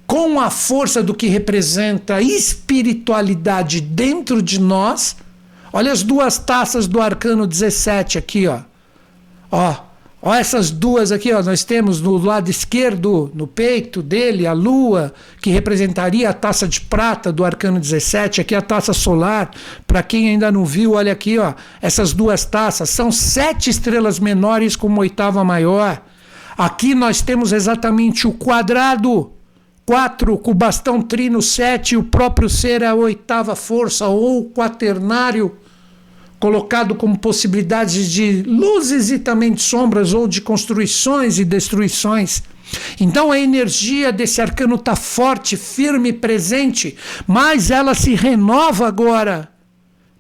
com 0.09 0.41
a 0.41 0.49
força 0.49 1.03
do 1.03 1.13
que 1.13 1.27
representa 1.27 2.15
a 2.15 2.23
espiritualidade 2.23 3.79
dentro 3.79 4.41
de 4.43 4.59
nós. 4.59 5.15
Olha 5.71 5.93
as 5.93 6.03
duas 6.03 6.39
taças 6.39 6.87
do 6.87 6.99
arcano 6.99 7.47
17 7.47 8.17
aqui, 8.17 8.47
ó. 8.47 8.61
Ó, 9.53 9.77
ó 10.23 10.35
essas 10.35 10.71
duas 10.71 11.13
aqui, 11.13 11.31
ó, 11.31 11.43
nós 11.43 11.63
temos 11.63 12.01
no 12.01 12.17
lado 12.17 12.51
esquerdo, 12.51 13.31
no 13.35 13.47
peito 13.47 14.01
dele, 14.01 14.47
a 14.47 14.55
lua, 14.55 15.13
que 15.43 15.51
representaria 15.51 16.31
a 16.31 16.33
taça 16.33 16.67
de 16.67 16.81
prata 16.81 17.31
do 17.31 17.45
arcano 17.45 17.79
17, 17.79 18.41
aqui 18.41 18.55
a 18.55 18.63
taça 18.63 18.95
solar. 18.95 19.51
Para 19.87 20.03
quem 20.03 20.31
ainda 20.31 20.51
não 20.51 20.65
viu, 20.65 20.93
olha 20.93 21.13
aqui, 21.13 21.39
ó, 21.39 21.53
essas 21.83 22.15
duas 22.15 22.47
taças 22.47 22.89
são 22.89 23.13
sete 23.13 23.69
estrelas 23.69 24.19
menores 24.19 24.75
com 24.75 24.87
uma 24.87 25.01
oitava 25.01 25.45
maior. 25.45 26.01
Aqui 26.57 26.95
nós 26.95 27.21
temos 27.21 27.53
exatamente 27.53 28.27
o 28.27 28.33
quadrado 28.33 29.35
4, 29.89 30.37
com 30.37 30.51
o 30.51 30.55
bastão 30.55 31.01
trino 31.01 31.41
7, 31.41 31.97
o 31.97 32.03
próprio 32.03 32.47
ser 32.47 32.85
a 32.85 32.95
oitava 32.95 33.57
força, 33.57 34.07
ou 34.07 34.45
quaternário, 34.45 35.57
colocado 36.39 36.95
como 36.95 37.19
possibilidades 37.19 38.11
de 38.11 38.43
luzes 38.43 39.11
e 39.11 39.19
também 39.19 39.51
de 39.51 39.63
sombras, 39.63 40.13
ou 40.13 40.29
de 40.29 40.43
construções 40.43 41.39
e 41.39 41.45
destruições. 41.45 42.43
Então 43.01 43.33
a 43.33 43.41
energia 43.41 44.13
desse 44.13 44.43
arcano 44.43 44.75
está 44.75 44.95
forte, 44.95 45.57
firme, 45.57 46.13
presente, 46.13 46.95
mas 47.27 47.71
ela 47.71 47.95
se 47.95 48.15
renova 48.15 48.87
agora 48.87 49.49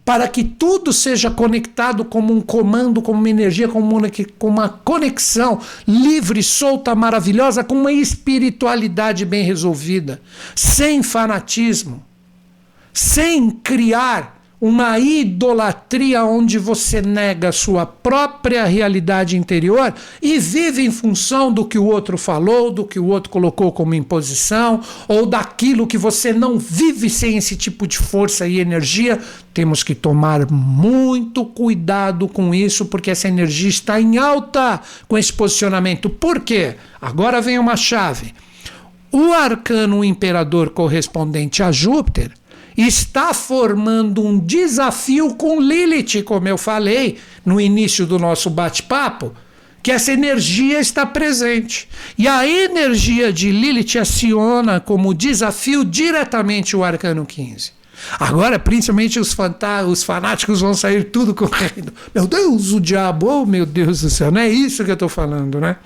para 0.08 0.26
que 0.26 0.42
tudo 0.42 0.90
seja 0.90 1.30
conectado 1.30 2.02
como 2.02 2.32
um 2.32 2.40
comando, 2.40 3.02
como 3.02 3.18
uma 3.18 3.28
energia, 3.28 3.68
como 3.68 3.94
uma, 3.94 4.08
como 4.38 4.54
uma 4.54 4.66
conexão 4.66 5.60
livre, 5.86 6.42
solta, 6.42 6.94
maravilhosa, 6.94 7.62
com 7.62 7.74
uma 7.74 7.92
espiritualidade 7.92 9.26
bem 9.26 9.44
resolvida, 9.44 10.18
sem 10.54 11.02
fanatismo, 11.02 12.02
sem 12.90 13.50
criar 13.50 14.37
uma 14.60 14.98
idolatria 14.98 16.24
onde 16.24 16.58
você 16.58 17.00
nega 17.00 17.52
sua 17.52 17.86
própria 17.86 18.64
realidade 18.64 19.36
interior 19.36 19.94
e 20.20 20.38
vive 20.38 20.84
em 20.84 20.90
função 20.90 21.52
do 21.52 21.64
que 21.64 21.78
o 21.78 21.84
outro 21.84 22.18
falou, 22.18 22.70
do 22.72 22.84
que 22.84 22.98
o 22.98 23.06
outro 23.06 23.30
colocou 23.30 23.70
como 23.70 23.94
imposição, 23.94 24.80
ou 25.06 25.24
daquilo 25.26 25.86
que 25.86 25.96
você 25.96 26.32
não 26.32 26.58
vive 26.58 27.08
sem 27.08 27.36
esse 27.36 27.54
tipo 27.56 27.86
de 27.86 27.98
força 27.98 28.48
e 28.48 28.58
energia. 28.58 29.20
Temos 29.54 29.82
que 29.84 29.94
tomar 29.94 30.50
muito 30.50 31.44
cuidado 31.44 32.26
com 32.26 32.52
isso, 32.52 32.86
porque 32.86 33.12
essa 33.12 33.28
energia 33.28 33.68
está 33.68 34.00
em 34.00 34.18
alta 34.18 34.80
com 35.06 35.16
esse 35.16 35.32
posicionamento. 35.32 36.10
Por 36.10 36.40
quê? 36.40 36.74
Agora 37.00 37.40
vem 37.40 37.58
uma 37.58 37.76
chave. 37.76 38.34
O 39.10 39.32
arcano 39.32 40.04
imperador 40.04 40.70
correspondente 40.70 41.62
a 41.62 41.72
Júpiter 41.72 42.32
está 42.78 43.34
formando 43.34 44.24
um 44.24 44.38
desafio 44.38 45.34
com 45.34 45.60
Lilith, 45.60 46.22
como 46.22 46.46
eu 46.46 46.56
falei 46.56 47.18
no 47.44 47.60
início 47.60 48.06
do 48.06 48.18
nosso 48.18 48.48
bate-papo, 48.48 49.34
que 49.82 49.90
essa 49.90 50.12
energia 50.12 50.78
está 50.78 51.04
presente. 51.04 51.88
E 52.16 52.28
a 52.28 52.46
energia 52.46 53.32
de 53.32 53.50
Lilith 53.50 53.98
aciona 53.98 54.78
como 54.78 55.12
desafio 55.12 55.84
diretamente 55.84 56.76
o 56.76 56.84
arcano 56.84 57.26
15. 57.26 57.72
Agora, 58.18 58.58
principalmente 58.60 59.18
os, 59.18 59.36
os 59.88 60.04
fanáticos 60.04 60.60
vão 60.60 60.72
sair 60.72 61.04
tudo 61.04 61.34
correndo. 61.34 61.92
Meu 62.14 62.26
Deus, 62.28 62.72
o 62.72 62.80
diabo, 62.80 63.26
oh 63.26 63.46
meu 63.46 63.66
Deus 63.66 64.02
do 64.02 64.10
céu, 64.10 64.30
não 64.30 64.40
é 64.40 64.48
isso 64.48 64.84
que 64.84 64.90
eu 64.90 64.94
estou 64.94 65.08
falando, 65.08 65.60
né? 65.60 65.76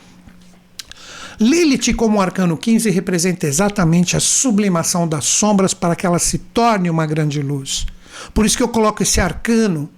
Lilith, 1.43 1.95
como 1.95 2.21
arcano 2.21 2.57
15, 2.57 2.89
representa 2.91 3.47
exatamente 3.47 4.17
a 4.17 4.21
sublimação 4.21 5.09
das 5.09 5.25
sombras 5.25 5.75
para 5.75 5.97
que 5.97 6.07
ela 6.07 6.19
se 6.19 6.39
torne 6.39 6.89
uma 6.89 7.05
grande 7.05 7.43
luz. 7.43 7.85
Por 8.33 8.47
isso 8.47 8.57
que 8.57 8.63
eu 8.63 8.69
coloco 8.69 9.03
esse 9.03 9.21
arcano 9.21 9.91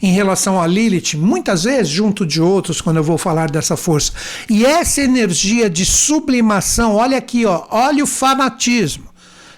em 0.00 0.12
relação 0.12 0.60
a 0.60 0.66
Lilith, 0.66 1.16
muitas 1.16 1.64
vezes 1.64 1.88
junto 1.88 2.24
de 2.24 2.40
outros, 2.40 2.80
quando 2.80 2.96
eu 2.98 3.04
vou 3.04 3.18
falar 3.18 3.50
dessa 3.50 3.76
força. 3.76 4.12
E 4.48 4.64
essa 4.64 5.00
energia 5.00 5.68
de 5.68 5.84
sublimação, 5.84 6.94
olha 6.94 7.18
aqui, 7.18 7.44
ó, 7.46 7.64
olha 7.70 8.02
o 8.02 8.06
fanatismo. 8.06 9.04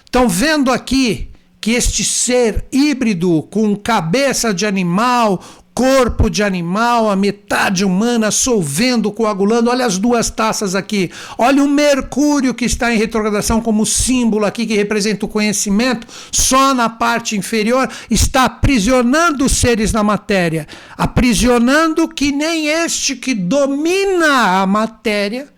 Estão 0.03 0.27
vendo 0.27 0.71
aqui 0.71 1.29
que 1.59 1.71
este 1.71 2.03
ser 2.03 2.65
híbrido 2.71 3.41
com 3.49 3.75
cabeça 3.75 4.53
de 4.53 4.67
animal, 4.67 5.43
corpo 5.75 6.29
de 6.29 6.41
animal, 6.41 7.09
a 7.09 7.17
metade 7.17 7.83
humana 7.83 8.31
solvendo, 8.31 9.11
coagulando. 9.11 9.69
Olha 9.69 9.85
as 9.85 9.97
duas 9.97 10.29
taças 10.29 10.73
aqui. 10.73 11.11
Olha 11.37 11.61
o 11.61 11.67
Mercúrio 11.67 12.53
que 12.53 12.63
está 12.63 12.93
em 12.93 12.97
retrogradação 12.97 13.59
como 13.59 13.85
símbolo 13.85 14.45
aqui 14.45 14.65
que 14.65 14.73
representa 14.73 15.25
o 15.25 15.29
conhecimento, 15.29 16.07
só 16.31 16.73
na 16.73 16.87
parte 16.87 17.35
inferior 17.35 17.89
está 18.09 18.45
aprisionando 18.45 19.43
os 19.43 19.51
seres 19.51 19.91
na 19.91 20.01
matéria, 20.01 20.65
aprisionando 20.97 22.07
que 22.07 22.31
nem 22.31 22.67
este 22.67 23.13
que 23.17 23.33
domina 23.33 24.61
a 24.61 24.65
matéria 24.65 25.49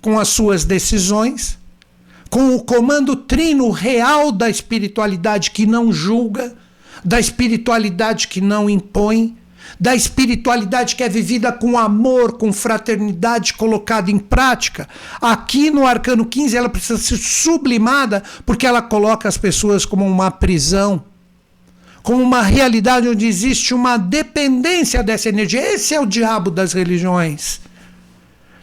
com 0.00 0.18
as 0.18 0.28
suas 0.28 0.64
decisões, 0.64 1.58
com 2.30 2.54
o 2.54 2.64
comando 2.64 3.14
trino 3.14 3.70
real 3.70 4.32
da 4.32 4.48
espiritualidade 4.48 5.50
que 5.50 5.66
não 5.66 5.92
julga, 5.92 6.56
da 7.04 7.20
espiritualidade 7.20 8.28
que 8.28 8.40
não 8.40 8.70
impõe, 8.70 9.37
da 9.80 9.94
espiritualidade 9.94 10.96
que 10.96 11.04
é 11.04 11.08
vivida 11.08 11.52
com 11.52 11.78
amor, 11.78 12.32
com 12.32 12.52
fraternidade 12.52 13.54
colocada 13.54 14.10
em 14.10 14.18
prática. 14.18 14.88
Aqui 15.20 15.70
no 15.70 15.86
Arcano 15.86 16.26
15 16.26 16.56
ela 16.56 16.68
precisa 16.68 16.98
ser 16.98 17.16
sublimada 17.16 18.22
porque 18.44 18.66
ela 18.66 18.82
coloca 18.82 19.28
as 19.28 19.36
pessoas 19.36 19.84
como 19.84 20.06
uma 20.06 20.30
prisão, 20.30 21.02
como 22.02 22.22
uma 22.22 22.42
realidade 22.42 23.08
onde 23.08 23.26
existe 23.26 23.72
uma 23.72 23.96
dependência 23.96 25.02
dessa 25.02 25.28
energia. 25.28 25.74
Esse 25.74 25.94
é 25.94 26.00
o 26.00 26.06
diabo 26.06 26.50
das 26.50 26.72
religiões. 26.72 27.60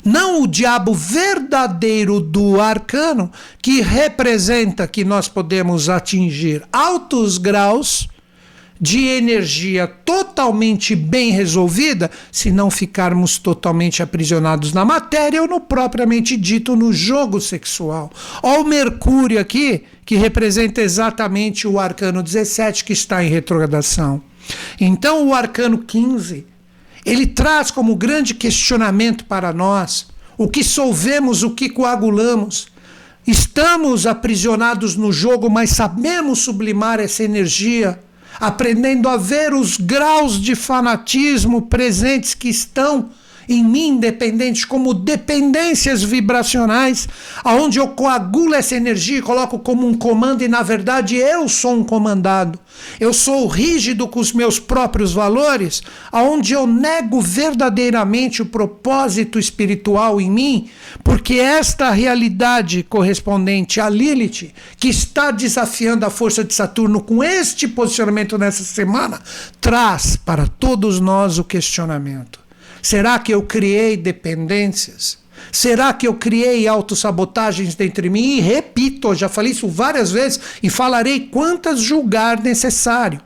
Não 0.04 0.44
o 0.44 0.48
diabo 0.48 0.94
verdadeiro 0.94 2.20
do 2.20 2.62
arcano, 2.62 3.32
que 3.60 3.82
representa 3.82 4.88
que 4.88 5.04
nós 5.04 5.28
podemos 5.28 5.90
atingir 5.90 6.62
altos 6.72 7.40
graus 7.40 8.08
de 8.80 9.08
energia 9.08 9.88
totalmente 9.88 10.96
bem 10.96 11.32
resolvida 11.32 12.12
se 12.32 12.52
não 12.52 12.70
ficarmos 12.70 13.38
totalmente 13.38 14.04
aprisionados 14.04 14.74
na 14.74 14.84
matéria 14.84 15.42
ou 15.42 15.48
no 15.48 15.62
propriamente 15.62 16.36
dito 16.36 16.76
no 16.76 16.92
jogo 16.92 17.40
sexual. 17.40 18.12
Olha 18.44 18.62
o 18.62 18.66
Mercúrio 18.66 19.40
aqui, 19.40 19.84
que 20.06 20.16
representa 20.16 20.82
exatamente 20.82 21.68
o 21.68 21.80
arcano 21.80 22.22
17 22.22 22.84
que 22.84 22.94
está 22.94 23.24
em 23.24 23.30
retrogradação. 23.30 24.22
Então 24.80 25.28
o 25.28 25.34
arcano 25.34 25.80
15, 25.80 26.46
ele 27.06 27.26
traz 27.26 27.72
como 27.72 27.96
grande 27.96 28.34
questionamento 28.34 29.26
para 29.26 29.54
nós 29.54 30.08
o 30.38 30.50
que 30.50 30.64
solvemos, 30.64 31.44
o 31.44 31.52
que 31.52 31.70
coagulamos. 31.70 32.68
Estamos 33.26 34.06
aprisionados 34.06 34.96
no 34.96 35.12
jogo, 35.12 35.50
mas 35.50 35.72
sabemos 35.72 36.40
sublimar 36.40 37.00
essa 37.00 37.24
energia 37.24 38.00
aprendendo 38.40 39.08
a 39.10 39.18
ver 39.18 39.54
os 39.54 39.78
graus 39.78 40.40
de 40.40 40.56
fanatismo 40.56 41.64
presentes 41.64 42.34
que 42.34 42.50
estão 42.50 43.10
em 43.48 43.64
mim 43.64 43.88
independentes 43.90 44.66
como 44.66 44.94
dependências 44.94 46.04
vibracionais, 46.04 47.08
aonde 47.44 47.80
eu 47.80 47.90
coagulo 47.90 48.54
essa 48.54 48.76
energia 48.76 49.20
e 49.20 49.22
coloco 49.22 49.60
como 49.60 49.88
um 49.88 49.94
comando 49.94 50.44
e 50.44 50.48
na 50.48 50.62
verdade 50.62 51.16
eu 51.16 51.48
sou 51.48 51.74
um 51.74 51.84
comandado. 51.84 52.60
Eu 53.00 53.14
sou 53.14 53.48
rígido 53.48 54.08
com 54.08 54.20
os 54.20 54.34
meus 54.34 54.60
próprios 54.60 55.14
valores, 55.14 55.82
aonde 56.12 56.54
eu 56.54 56.68
nego 56.68 57.22
verdadeiramente 57.22 58.42
o 58.42 58.46
propósito 58.46 59.40
espiritual 59.40 60.20
em 60.20 60.30
mim, 60.30 60.70
porque 61.04 61.36
esta 61.36 61.92
realidade 61.92 62.84
correspondente 62.84 63.80
a 63.80 63.90
Lilith, 63.90 64.52
que 64.78 64.90
está 64.90 65.32
desafiando 65.32 66.06
a 66.06 66.10
força 66.10 66.44
de 66.44 66.54
Saturno 66.54 67.02
com 67.02 67.24
este 67.24 67.68
posicionamento 67.68 68.38
nessa 68.38 68.64
semana, 68.64 69.22
traz 69.62 70.16
para 70.16 70.48
todos 70.48 71.00
nós 71.00 71.38
o 71.40 71.44
questionamento 71.44 72.45
Será 72.86 73.18
que 73.18 73.34
eu 73.34 73.42
criei 73.42 73.98
dependências? 73.98 75.18
Será 75.52 75.92
que 75.92 76.06
eu 76.06 76.14
criei 76.14 76.68
autossabotagens 76.68 77.74
dentro 77.74 78.04
de 78.04 78.12
mim? 78.12 78.38
E 78.38 78.42
repito, 78.42 79.16
já 79.16 79.28
falei 79.28 79.54
isso 79.54 79.68
várias 79.68 80.12
vezes 80.12 80.40
e 80.62 80.70
falarei 80.70 81.22
quantas 81.22 81.80
julgar 81.80 82.40
necessário. 82.44 83.20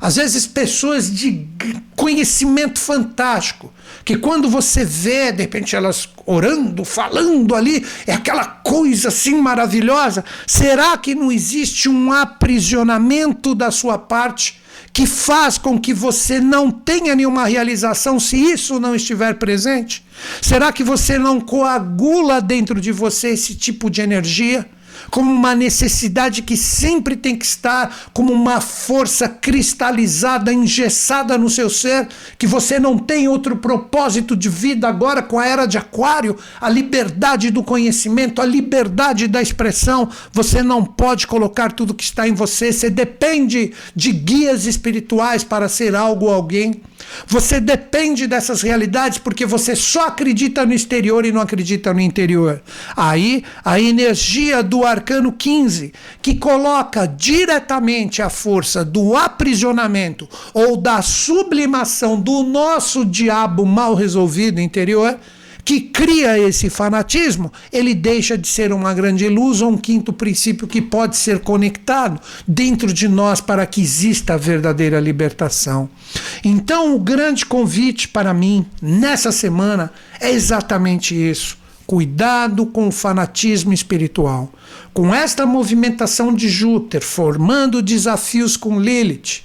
Às 0.00 0.14
vezes, 0.14 0.46
pessoas 0.46 1.12
de 1.12 1.44
conhecimento 1.96 2.78
fantástico, 2.78 3.72
que 4.04 4.16
quando 4.16 4.48
você 4.48 4.84
vê, 4.84 5.32
de 5.32 5.42
repente, 5.42 5.76
elas 5.76 6.08
orando, 6.26 6.84
falando 6.84 7.54
ali, 7.54 7.84
é 8.06 8.12
aquela 8.12 8.44
coisa 8.44 9.08
assim 9.08 9.34
maravilhosa. 9.40 10.24
Será 10.46 10.96
que 10.96 11.14
não 11.14 11.30
existe 11.30 11.88
um 11.88 12.12
aprisionamento 12.12 13.54
da 13.54 13.70
sua 13.70 13.98
parte 13.98 14.60
que 14.92 15.06
faz 15.06 15.56
com 15.56 15.78
que 15.78 15.94
você 15.94 16.40
não 16.40 16.70
tenha 16.70 17.14
nenhuma 17.14 17.46
realização 17.46 18.18
se 18.18 18.36
isso 18.36 18.80
não 18.80 18.94
estiver 18.94 19.34
presente? 19.34 20.04
Será 20.42 20.72
que 20.72 20.82
você 20.82 21.18
não 21.18 21.40
coagula 21.40 22.40
dentro 22.40 22.80
de 22.80 22.90
você 22.90 23.28
esse 23.28 23.54
tipo 23.54 23.90
de 23.90 24.00
energia? 24.00 24.68
Como 25.10 25.32
uma 25.32 25.54
necessidade 25.54 26.42
que 26.42 26.56
sempre 26.56 27.16
tem 27.16 27.36
que 27.36 27.44
estar, 27.44 28.10
como 28.12 28.32
uma 28.32 28.60
força 28.60 29.28
cristalizada, 29.28 30.52
engessada 30.52 31.38
no 31.38 31.48
seu 31.48 31.70
ser, 31.70 32.08
que 32.38 32.46
você 32.46 32.78
não 32.78 32.98
tem 32.98 33.28
outro 33.28 33.56
propósito 33.56 34.36
de 34.36 34.48
vida 34.48 34.88
agora 34.88 35.22
com 35.22 35.38
a 35.38 35.46
era 35.46 35.66
de 35.66 35.78
Aquário, 35.78 36.36
a 36.60 36.68
liberdade 36.68 37.50
do 37.50 37.62
conhecimento, 37.62 38.42
a 38.42 38.46
liberdade 38.46 39.26
da 39.26 39.40
expressão. 39.40 40.08
Você 40.32 40.62
não 40.62 40.84
pode 40.84 41.26
colocar 41.26 41.72
tudo 41.72 41.94
que 41.94 42.04
está 42.04 42.28
em 42.28 42.34
você, 42.34 42.72
você 42.72 42.90
depende 42.90 43.72
de 43.94 44.12
guias 44.12 44.66
espirituais 44.66 45.44
para 45.44 45.68
ser 45.68 45.94
algo 45.94 46.26
ou 46.26 46.32
alguém. 46.34 46.82
Você 47.26 47.60
depende 47.60 48.26
dessas 48.26 48.62
realidades 48.62 49.18
porque 49.18 49.46
você 49.46 49.76
só 49.76 50.06
acredita 50.06 50.64
no 50.64 50.72
exterior 50.72 51.24
e 51.24 51.32
não 51.32 51.40
acredita 51.40 51.92
no 51.92 52.00
interior. 52.00 52.62
Aí 52.96 53.44
a 53.64 53.80
energia 53.80 54.62
do 54.62 54.84
arcano 54.84 55.32
15, 55.32 55.92
que 56.22 56.36
coloca 56.36 57.06
diretamente 57.06 58.22
a 58.22 58.28
força 58.28 58.84
do 58.84 59.16
aprisionamento 59.16 60.28
ou 60.52 60.76
da 60.76 61.02
sublimação 61.02 62.20
do 62.20 62.42
nosso 62.42 63.04
diabo 63.04 63.64
mal 63.64 63.94
resolvido 63.94 64.60
interior 64.60 65.18
que 65.70 65.80
cria 65.82 66.36
esse 66.36 66.68
fanatismo, 66.68 67.52
ele 67.72 67.94
deixa 67.94 68.36
de 68.36 68.48
ser 68.48 68.72
uma 68.72 68.92
grande 68.92 69.28
ou 69.28 69.70
um 69.70 69.76
quinto 69.76 70.12
princípio 70.12 70.66
que 70.66 70.82
pode 70.82 71.16
ser 71.16 71.38
conectado 71.38 72.20
dentro 72.44 72.92
de 72.92 73.06
nós 73.06 73.40
para 73.40 73.64
que 73.64 73.80
exista 73.80 74.34
a 74.34 74.36
verdadeira 74.36 74.98
libertação. 74.98 75.88
Então, 76.42 76.96
o 76.96 76.98
grande 76.98 77.46
convite 77.46 78.08
para 78.08 78.34
mim 78.34 78.66
nessa 78.82 79.30
semana 79.30 79.92
é 80.20 80.32
exatamente 80.32 81.14
isso. 81.14 81.56
Cuidado 81.86 82.66
com 82.66 82.88
o 82.88 82.92
fanatismo 82.92 83.72
espiritual. 83.72 84.52
Com 84.92 85.14
esta 85.14 85.46
movimentação 85.46 86.34
de 86.34 86.48
Júpiter 86.48 87.00
formando 87.00 87.80
desafios 87.80 88.56
com 88.56 88.80
Lilith, 88.80 89.42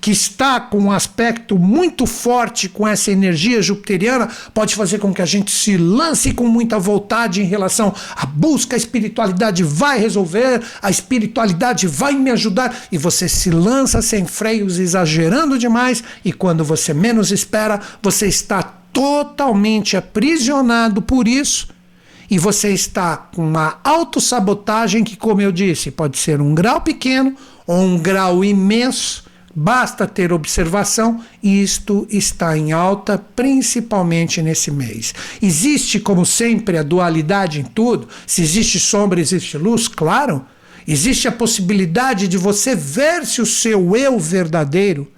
que 0.00 0.10
está 0.10 0.60
com 0.60 0.78
um 0.78 0.92
aspecto 0.92 1.58
muito 1.58 2.06
forte 2.06 2.68
com 2.68 2.86
essa 2.86 3.10
energia 3.10 3.60
jupiteriana, 3.60 4.28
pode 4.54 4.74
fazer 4.74 4.98
com 4.98 5.12
que 5.12 5.22
a 5.22 5.26
gente 5.26 5.50
se 5.50 5.76
lance 5.76 6.32
com 6.32 6.46
muita 6.46 6.78
vontade 6.78 7.42
em 7.42 7.46
relação 7.46 7.94
à 8.16 8.26
busca, 8.26 8.76
a 8.76 8.78
espiritualidade 8.78 9.62
vai 9.62 9.98
resolver, 9.98 10.62
a 10.80 10.90
espiritualidade 10.90 11.86
vai 11.86 12.14
me 12.14 12.30
ajudar, 12.30 12.86
e 12.90 12.98
você 12.98 13.28
se 13.28 13.50
lança 13.50 14.00
sem 14.02 14.26
freios, 14.26 14.78
exagerando 14.78 15.58
demais, 15.58 16.02
e 16.24 16.32
quando 16.32 16.64
você 16.64 16.94
menos 16.94 17.30
espera, 17.30 17.80
você 18.02 18.26
está 18.26 18.62
totalmente 18.92 19.96
aprisionado 19.96 21.02
por 21.02 21.28
isso. 21.28 21.68
E 22.30 22.38
você 22.38 22.72
está 22.72 23.16
com 23.16 23.42
uma 23.42 23.78
autossabotagem 23.82 25.02
que, 25.02 25.16
como 25.16 25.40
eu 25.40 25.50
disse, 25.50 25.90
pode 25.90 26.18
ser 26.18 26.42
um 26.42 26.54
grau 26.54 26.80
pequeno 26.80 27.34
ou 27.66 27.80
um 27.80 27.98
grau 27.98 28.44
imenso, 28.44 29.24
Basta 29.60 30.06
ter 30.06 30.32
observação 30.32 31.20
e 31.42 31.60
isto 31.60 32.06
está 32.08 32.56
em 32.56 32.70
alta, 32.70 33.18
principalmente 33.18 34.40
nesse 34.40 34.70
mês. 34.70 35.12
Existe, 35.42 35.98
como 35.98 36.24
sempre, 36.24 36.78
a 36.78 36.82
dualidade 36.84 37.58
em 37.58 37.64
tudo. 37.64 38.06
Se 38.24 38.40
existe 38.40 38.78
sombra, 38.78 39.20
existe 39.20 39.58
luz, 39.58 39.88
claro. 39.88 40.46
Existe 40.86 41.26
a 41.26 41.32
possibilidade 41.32 42.28
de 42.28 42.38
você 42.38 42.76
ver 42.76 43.26
se 43.26 43.42
o 43.42 43.46
seu 43.46 43.96
eu 43.96 44.16
verdadeiro 44.16 45.10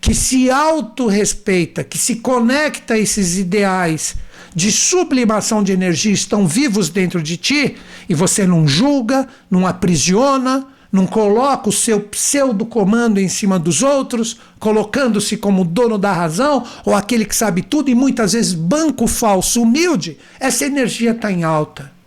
que 0.00 0.14
se 0.14 0.50
autorrespeita, 0.50 1.84
que 1.84 1.98
se 1.98 2.16
conecta 2.16 2.94
a 2.94 2.98
esses 2.98 3.36
ideais 3.36 4.16
de 4.54 4.72
sublimação 4.72 5.62
de 5.62 5.72
energia 5.72 6.12
estão 6.12 6.46
vivos 6.46 6.88
dentro 6.88 7.22
de 7.22 7.36
ti 7.36 7.76
e 8.08 8.14
você 8.14 8.46
não 8.46 8.66
julga, 8.66 9.28
não 9.50 9.66
aprisiona, 9.66 10.66
não 10.90 11.06
coloca 11.06 11.68
o 11.68 11.72
seu 11.72 12.00
pseudo 12.00 12.64
comando 12.64 13.18
em 13.18 13.28
cima 13.28 13.58
dos 13.58 13.82
outros, 13.82 14.38
colocando-se 14.58 15.36
como 15.36 15.64
dono 15.64 15.98
da 15.98 16.12
razão 16.12 16.64
ou 16.84 16.94
aquele 16.94 17.24
que 17.24 17.36
sabe 17.36 17.62
tudo 17.62 17.90
e 17.90 17.94
muitas 17.94 18.32
vezes 18.32 18.54
banco 18.54 19.06
falso, 19.06 19.62
humilde, 19.62 20.18
essa 20.40 20.64
energia 20.64 21.10
está 21.10 21.30
em 21.30 21.44
alta. 21.44 21.97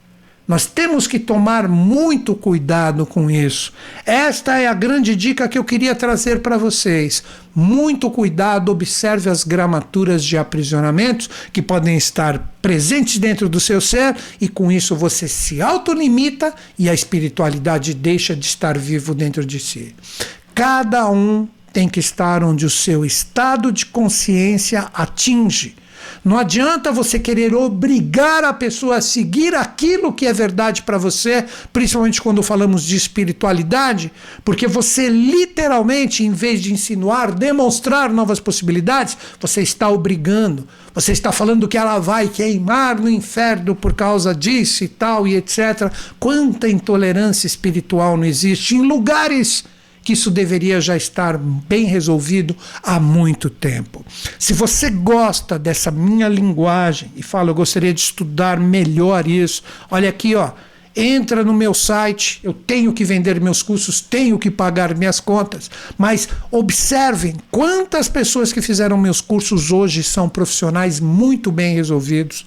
Nós 0.47 0.65
temos 0.65 1.07
que 1.07 1.19
tomar 1.19 1.67
muito 1.67 2.35
cuidado 2.35 3.05
com 3.05 3.29
isso. 3.29 3.71
Esta 4.05 4.57
é 4.57 4.67
a 4.67 4.73
grande 4.73 5.15
dica 5.15 5.47
que 5.47 5.57
eu 5.57 5.63
queria 5.63 5.95
trazer 5.95 6.41
para 6.41 6.57
vocês. 6.57 7.23
Muito 7.55 8.09
cuidado, 8.09 8.71
observe 8.71 9.29
as 9.29 9.43
gramaturas 9.43 10.23
de 10.23 10.37
aprisionamentos 10.37 11.29
que 11.53 11.61
podem 11.61 11.95
estar 11.95 12.53
presentes 12.61 13.17
dentro 13.17 13.47
do 13.47 13.59
seu 13.59 13.79
ser 13.79 14.15
e 14.39 14.47
com 14.47 14.71
isso 14.71 14.95
você 14.95 15.27
se 15.27 15.61
autolimita 15.61 16.53
e 16.77 16.89
a 16.89 16.93
espiritualidade 16.93 17.93
deixa 17.93 18.35
de 18.35 18.45
estar 18.45 18.77
vivo 18.77 19.13
dentro 19.13 19.45
de 19.45 19.59
si. 19.59 19.95
Cada 20.55 21.09
um 21.09 21.47
tem 21.71 21.87
que 21.87 21.99
estar 21.99 22.43
onde 22.43 22.65
o 22.65 22.69
seu 22.69 23.05
estado 23.05 23.71
de 23.71 23.85
consciência 23.85 24.89
atinge. 24.93 25.75
Não 26.23 26.37
adianta 26.37 26.91
você 26.91 27.17
querer 27.17 27.55
obrigar 27.55 28.43
a 28.43 28.53
pessoa 28.53 28.97
a 28.97 29.01
seguir 29.01 29.55
aquilo 29.55 30.13
que 30.13 30.27
é 30.27 30.33
verdade 30.33 30.83
para 30.83 30.99
você, 30.99 31.45
principalmente 31.73 32.21
quando 32.21 32.43
falamos 32.43 32.83
de 32.83 32.95
espiritualidade, 32.95 34.11
porque 34.45 34.67
você 34.67 35.09
literalmente, 35.09 36.23
em 36.23 36.31
vez 36.31 36.61
de 36.61 36.71
insinuar, 36.71 37.33
demonstrar 37.33 38.11
novas 38.11 38.39
possibilidades, 38.39 39.17
você 39.39 39.63
está 39.63 39.89
obrigando. 39.89 40.67
Você 40.93 41.11
está 41.11 41.31
falando 41.31 41.67
que 41.67 41.77
ela 41.77 41.97
vai 41.97 42.27
queimar 42.27 42.99
no 42.99 43.09
inferno 43.09 43.75
por 43.75 43.93
causa 43.93 44.35
disso 44.35 44.83
e 44.83 44.87
tal 44.87 45.27
e 45.27 45.35
etc. 45.35 45.91
Quanta 46.19 46.69
intolerância 46.69 47.47
espiritual 47.47 48.15
não 48.15 48.25
existe 48.25 48.75
em 48.75 48.81
lugares 48.81 49.63
que 50.03 50.13
isso 50.13 50.31
deveria 50.31 50.81
já 50.81 50.95
estar 50.95 51.37
bem 51.37 51.85
resolvido 51.85 52.55
há 52.83 52.99
muito 52.99 53.49
tempo. 53.49 54.05
Se 54.39 54.53
você 54.53 54.89
gosta 54.89 55.59
dessa 55.59 55.91
minha 55.91 56.27
linguagem 56.27 57.11
e 57.15 57.23
fala, 57.23 57.49
eu 57.49 57.55
gostaria 57.55 57.93
de 57.93 57.99
estudar 57.99 58.59
melhor 58.59 59.27
isso, 59.27 59.63
olha 59.89 60.09
aqui, 60.09 60.35
ó. 60.35 60.51
Entra 60.93 61.41
no 61.41 61.53
meu 61.53 61.73
site, 61.73 62.41
eu 62.43 62.51
tenho 62.51 62.91
que 62.91 63.05
vender 63.05 63.39
meus 63.39 63.63
cursos, 63.63 64.01
tenho 64.01 64.37
que 64.37 64.51
pagar 64.51 64.93
minhas 64.93 65.21
contas, 65.21 65.71
mas 65.97 66.27
observem 66.51 67.37
quantas 67.49 68.09
pessoas 68.09 68.51
que 68.51 68.61
fizeram 68.61 68.97
meus 68.97 69.21
cursos 69.21 69.71
hoje 69.71 70.03
são 70.03 70.27
profissionais 70.27 70.99
muito 70.99 71.49
bem 71.49 71.75
resolvidos, 71.75 72.45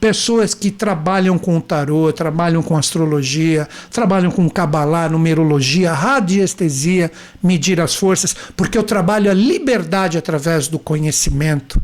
pessoas 0.00 0.54
que 0.54 0.70
trabalham 0.70 1.38
com 1.38 1.60
tarô, 1.60 2.10
trabalham 2.12 2.62
com 2.62 2.76
astrologia, 2.76 3.68
trabalham 3.90 4.30
com 4.30 4.48
cabalá, 4.48 5.08
numerologia, 5.08 5.92
radiestesia, 5.92 7.12
medir 7.42 7.80
as 7.80 7.94
forças, 7.94 8.34
porque 8.56 8.78
eu 8.78 8.82
trabalho 8.82 9.30
a 9.30 9.34
liberdade 9.34 10.16
através 10.16 10.66
do 10.66 10.78
conhecimento. 10.78 11.80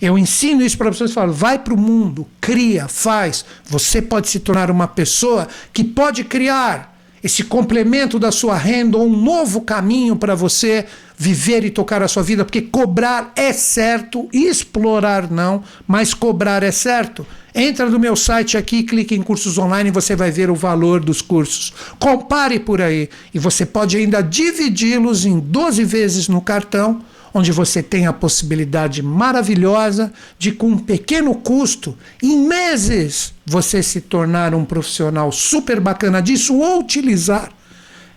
Eu 0.00 0.18
ensino 0.18 0.62
isso 0.62 0.76
para 0.76 0.90
pessoas 0.90 1.10
e 1.10 1.14
falo: 1.14 1.32
vai 1.32 1.58
para 1.58 1.72
o 1.72 1.80
mundo, 1.80 2.26
cria, 2.40 2.86
faz. 2.86 3.44
Você 3.64 4.02
pode 4.02 4.28
se 4.28 4.40
tornar 4.40 4.70
uma 4.70 4.86
pessoa 4.86 5.48
que 5.72 5.82
pode 5.82 6.24
criar 6.24 6.95
esse 7.26 7.42
complemento 7.42 8.20
da 8.20 8.30
sua 8.30 8.56
renda, 8.56 8.98
um 8.98 9.10
novo 9.10 9.60
caminho 9.60 10.14
para 10.14 10.36
você 10.36 10.86
viver 11.18 11.64
e 11.64 11.70
tocar 11.70 12.00
a 12.00 12.06
sua 12.06 12.22
vida, 12.22 12.44
porque 12.44 12.62
cobrar 12.62 13.32
é 13.34 13.52
certo, 13.52 14.28
explorar 14.32 15.28
não, 15.28 15.64
mas 15.88 16.14
cobrar 16.14 16.62
é 16.62 16.70
certo. 16.70 17.26
Entra 17.52 17.90
no 17.90 17.98
meu 17.98 18.14
site 18.14 18.56
aqui, 18.56 18.84
clique 18.84 19.16
em 19.16 19.22
cursos 19.22 19.58
online 19.58 19.88
e 19.88 19.92
você 19.92 20.14
vai 20.14 20.30
ver 20.30 20.50
o 20.50 20.54
valor 20.54 21.00
dos 21.00 21.20
cursos. 21.20 21.72
Compare 21.98 22.60
por 22.60 22.80
aí 22.80 23.08
e 23.34 23.40
você 23.40 23.66
pode 23.66 23.96
ainda 23.96 24.20
dividi-los 24.20 25.26
em 25.26 25.40
12 25.40 25.82
vezes 25.82 26.28
no 26.28 26.40
cartão, 26.40 27.02
onde 27.36 27.52
você 27.52 27.82
tem 27.82 28.06
a 28.06 28.12
possibilidade 28.14 29.02
maravilhosa 29.02 30.10
de, 30.38 30.52
com 30.52 30.68
um 30.68 30.78
pequeno 30.78 31.34
custo, 31.34 31.96
em 32.22 32.46
meses, 32.46 33.34
você 33.44 33.82
se 33.82 34.00
tornar 34.00 34.54
um 34.54 34.64
profissional 34.64 35.30
super 35.30 35.78
bacana 35.78 36.22
disso 36.22 36.56
ou 36.56 36.80
utilizar 36.80 37.50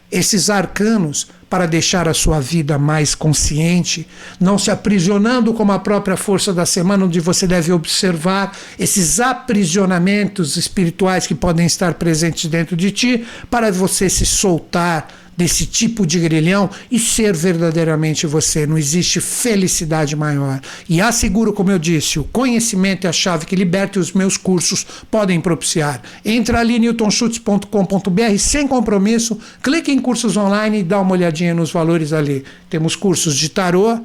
esses 0.09 0.49
arcanos 0.49 1.27
para 1.49 1.65
deixar 1.65 2.07
a 2.07 2.13
sua 2.13 2.39
vida 2.39 2.77
mais 2.77 3.13
consciente, 3.13 4.07
não 4.39 4.57
se 4.57 4.71
aprisionando 4.71 5.53
como 5.53 5.71
a 5.73 5.79
própria 5.79 6.15
força 6.15 6.53
da 6.53 6.65
semana, 6.65 7.03
onde 7.05 7.19
você 7.19 7.45
deve 7.45 7.73
observar 7.73 8.55
esses 8.77 9.19
aprisionamentos 9.19 10.55
espirituais 10.55 11.27
que 11.27 11.35
podem 11.35 11.65
estar 11.65 11.95
presentes 11.95 12.49
dentro 12.49 12.77
de 12.77 12.91
ti, 12.91 13.25
para 13.49 13.71
você 13.71 14.09
se 14.09 14.25
soltar 14.25 15.07
desse 15.39 15.65
tipo 15.65 16.05
de 16.05 16.19
grilhão 16.19 16.69
e 16.91 16.99
ser 16.99 17.33
verdadeiramente 17.33 18.27
você. 18.27 18.67
Não 18.67 18.77
existe 18.77 19.21
felicidade 19.21 20.13
maior. 20.13 20.59
E 20.89 20.99
asseguro, 20.99 21.53
como 21.53 21.71
eu 21.71 21.79
disse, 21.79 22.19
o 22.19 22.25
conhecimento 22.25 23.07
é 23.07 23.09
a 23.09 23.13
chave 23.13 23.45
que 23.45 23.55
liberta 23.55 23.97
e 23.97 24.01
os 24.01 24.11
meus 24.11 24.35
cursos 24.35 24.85
podem 25.09 25.39
propiciar. 25.39 26.01
Entra 26.25 26.59
ali 26.59 26.77
newtonschutz.com.br 26.77 28.37
sem 28.37 28.67
compromisso, 28.67 29.39
clique 29.63 29.89
em 29.89 29.99
cursos 29.99 30.35
online 30.35 30.79
e 30.79 30.83
dá 30.83 30.99
uma 30.99 31.13
olhadinha 31.13 31.53
nos 31.53 31.71
valores 31.71 32.11
ali. 32.11 32.43
Temos 32.69 32.97
cursos 32.97 33.37
de 33.37 33.47
tarô 33.47 33.97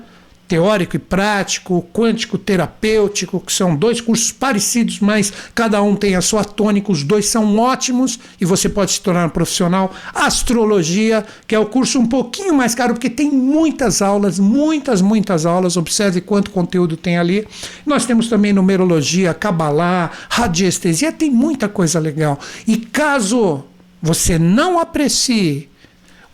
teórico 0.47 0.97
e 0.97 0.99
prático, 0.99 1.87
quântico 1.93 2.37
terapêutico, 2.37 3.41
que 3.41 3.53
são 3.53 3.75
dois 3.75 4.01
cursos 4.01 4.31
parecidos, 4.31 5.01
mas 5.01 5.33
cada 5.55 5.83
um 5.83 5.97
tem 5.97 6.17
a 6.17 6.21
sua 6.21 6.45
tônica, 6.45 6.93
os 6.93 7.03
dois 7.03 7.27
são 7.27 7.59
ótimos 7.59 8.19
e 8.41 8.45
você 8.45 8.69
pode 8.69 8.93
se 8.93 9.01
tornar 9.01 9.27
um 9.27 9.31
profissional. 9.31 9.93
Astrologia, 10.15 11.25
que 11.47 11.55
é 11.55 11.59
o 11.59 11.67
curso 11.67 11.99
um 11.99 12.07
pouquinho 12.07 12.55
mais 12.55 12.75
caro, 12.75 12.95
porque 12.95 13.11
tem 13.11 13.31
muitas 13.31 14.03
aulas, 14.03 14.39
muitas, 14.39 15.01
muitas 15.01 15.47
aulas, 15.47 15.77
observe 15.77 16.21
quanto 16.21 16.51
conteúdo 16.51 16.97
tem 16.97 17.17
ali. 17.17 17.47
Nós 17.87 18.05
temos 18.05 18.29
também 18.29 18.53
numerologia, 18.53 19.35
cabalá, 19.35 20.11
radiestesia, 20.29 21.11
tem 21.13 21.31
muita 21.31 21.69
coisa 21.69 21.99
legal. 21.99 22.39
E 22.67 22.77
caso 22.77 23.65
você 24.03 24.39
não 24.39 24.79
aprecie 24.79 25.69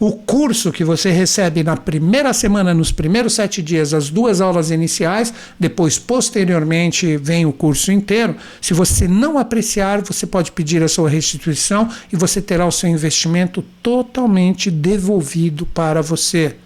o 0.01 0.13
curso 0.13 0.73
que 0.73 0.83
você 0.83 1.11
recebe 1.11 1.63
na 1.63 1.77
primeira 1.77 2.33
semana, 2.33 2.73
nos 2.73 2.91
primeiros 2.91 3.35
sete 3.35 3.61
dias, 3.61 3.93
as 3.93 4.09
duas 4.09 4.41
aulas 4.41 4.71
iniciais, 4.71 5.33
depois, 5.59 5.99
posteriormente, 5.99 7.19
vem 7.19 7.45
o 7.45 7.53
curso 7.53 7.93
inteiro. 7.93 8.35
Se 8.63 8.73
você 8.73 9.07
não 9.07 9.37
apreciar, 9.37 10.01
você 10.01 10.27
pode 10.27 10.53
pedir 10.53 10.83
a 10.83 10.89
sua 10.89 11.11
restituição 11.11 11.87
e 12.11 12.17
você 12.17 12.41
terá 12.41 12.65
o 12.65 12.73
seu 12.73 12.89
investimento 12.89 13.63
totalmente 13.83 14.71
devolvido 14.71 15.67
para 15.67 16.01
você. 16.01 16.57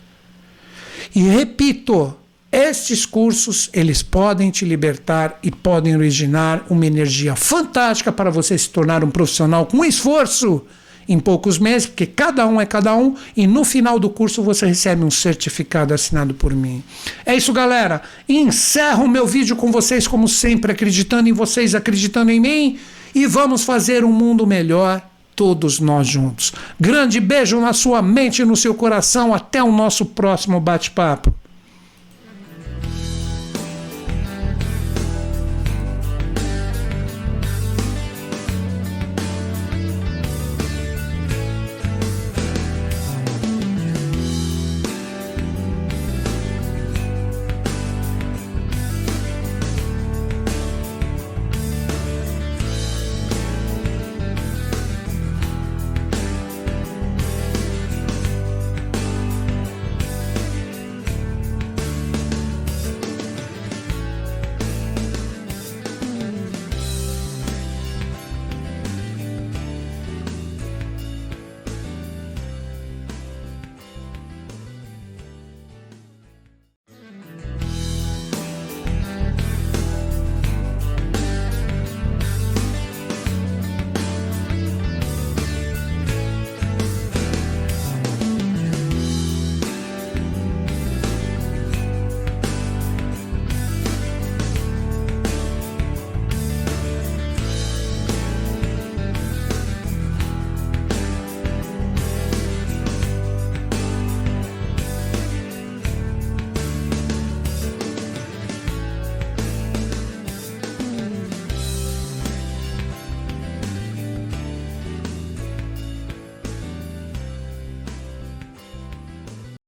E 1.13 1.21
repito, 1.23 2.15
estes 2.53 3.05
cursos, 3.05 3.69
eles 3.73 4.01
podem 4.01 4.53
te 4.53 4.65
libertar 4.65 5.41
e 5.43 5.51
podem 5.51 5.97
originar 5.97 6.65
uma 6.71 6.87
energia 6.87 7.35
fantástica 7.35 8.13
para 8.13 8.31
você 8.31 8.57
se 8.57 8.71
tornar 8.71 9.03
um 9.03 9.11
profissional 9.11 9.67
com 9.67 9.85
esforço 9.85 10.65
em 11.09 11.19
poucos 11.19 11.59
meses, 11.59 11.87
porque 11.87 12.07
cada 12.07 12.47
um 12.47 12.61
é 12.61 12.67
cada 12.67 12.95
um, 12.97 13.15
e 13.37 13.47
no 13.47 13.65
final 13.65 13.99
do 13.99 14.09
curso 14.09 14.43
você 14.43 14.67
recebe 14.67 15.05
um 15.05 15.11
certificado 15.11 15.93
assinado 15.95 16.35
por 16.35 16.55
mim. 16.55 16.83
É 17.25 17.35
isso, 17.35 17.53
galera. 17.53 18.03
Encerro 18.29 19.05
o 19.05 19.09
meu 19.09 19.27
vídeo 19.27 19.57
com 19.57 19.71
vocês, 19.71 20.07
como 20.07 20.29
sempre, 20.29 20.73
acreditando 20.73 21.29
em 21.29 21.33
vocês, 21.33 21.75
acreditando 21.75 22.31
em 22.31 22.41
mim, 22.41 22.79
e 23.15 23.27
vamos 23.27 23.65
fazer 23.65 24.05
um 24.05 24.13
mundo 24.13 24.47
melhor, 24.47 25.01
todos 25.37 25.81
nós 25.81 26.07
juntos. 26.07 26.53
Grande 26.81 27.21
beijo 27.21 27.61
na 27.61 27.73
sua 27.73 28.01
mente 28.01 28.43
e 28.43 28.45
no 28.45 28.57
seu 28.57 28.75
coração. 28.75 29.35
Até 29.35 29.63
o 29.63 29.73
nosso 29.73 30.07
próximo 30.07 30.61
bate-papo. 30.61 31.35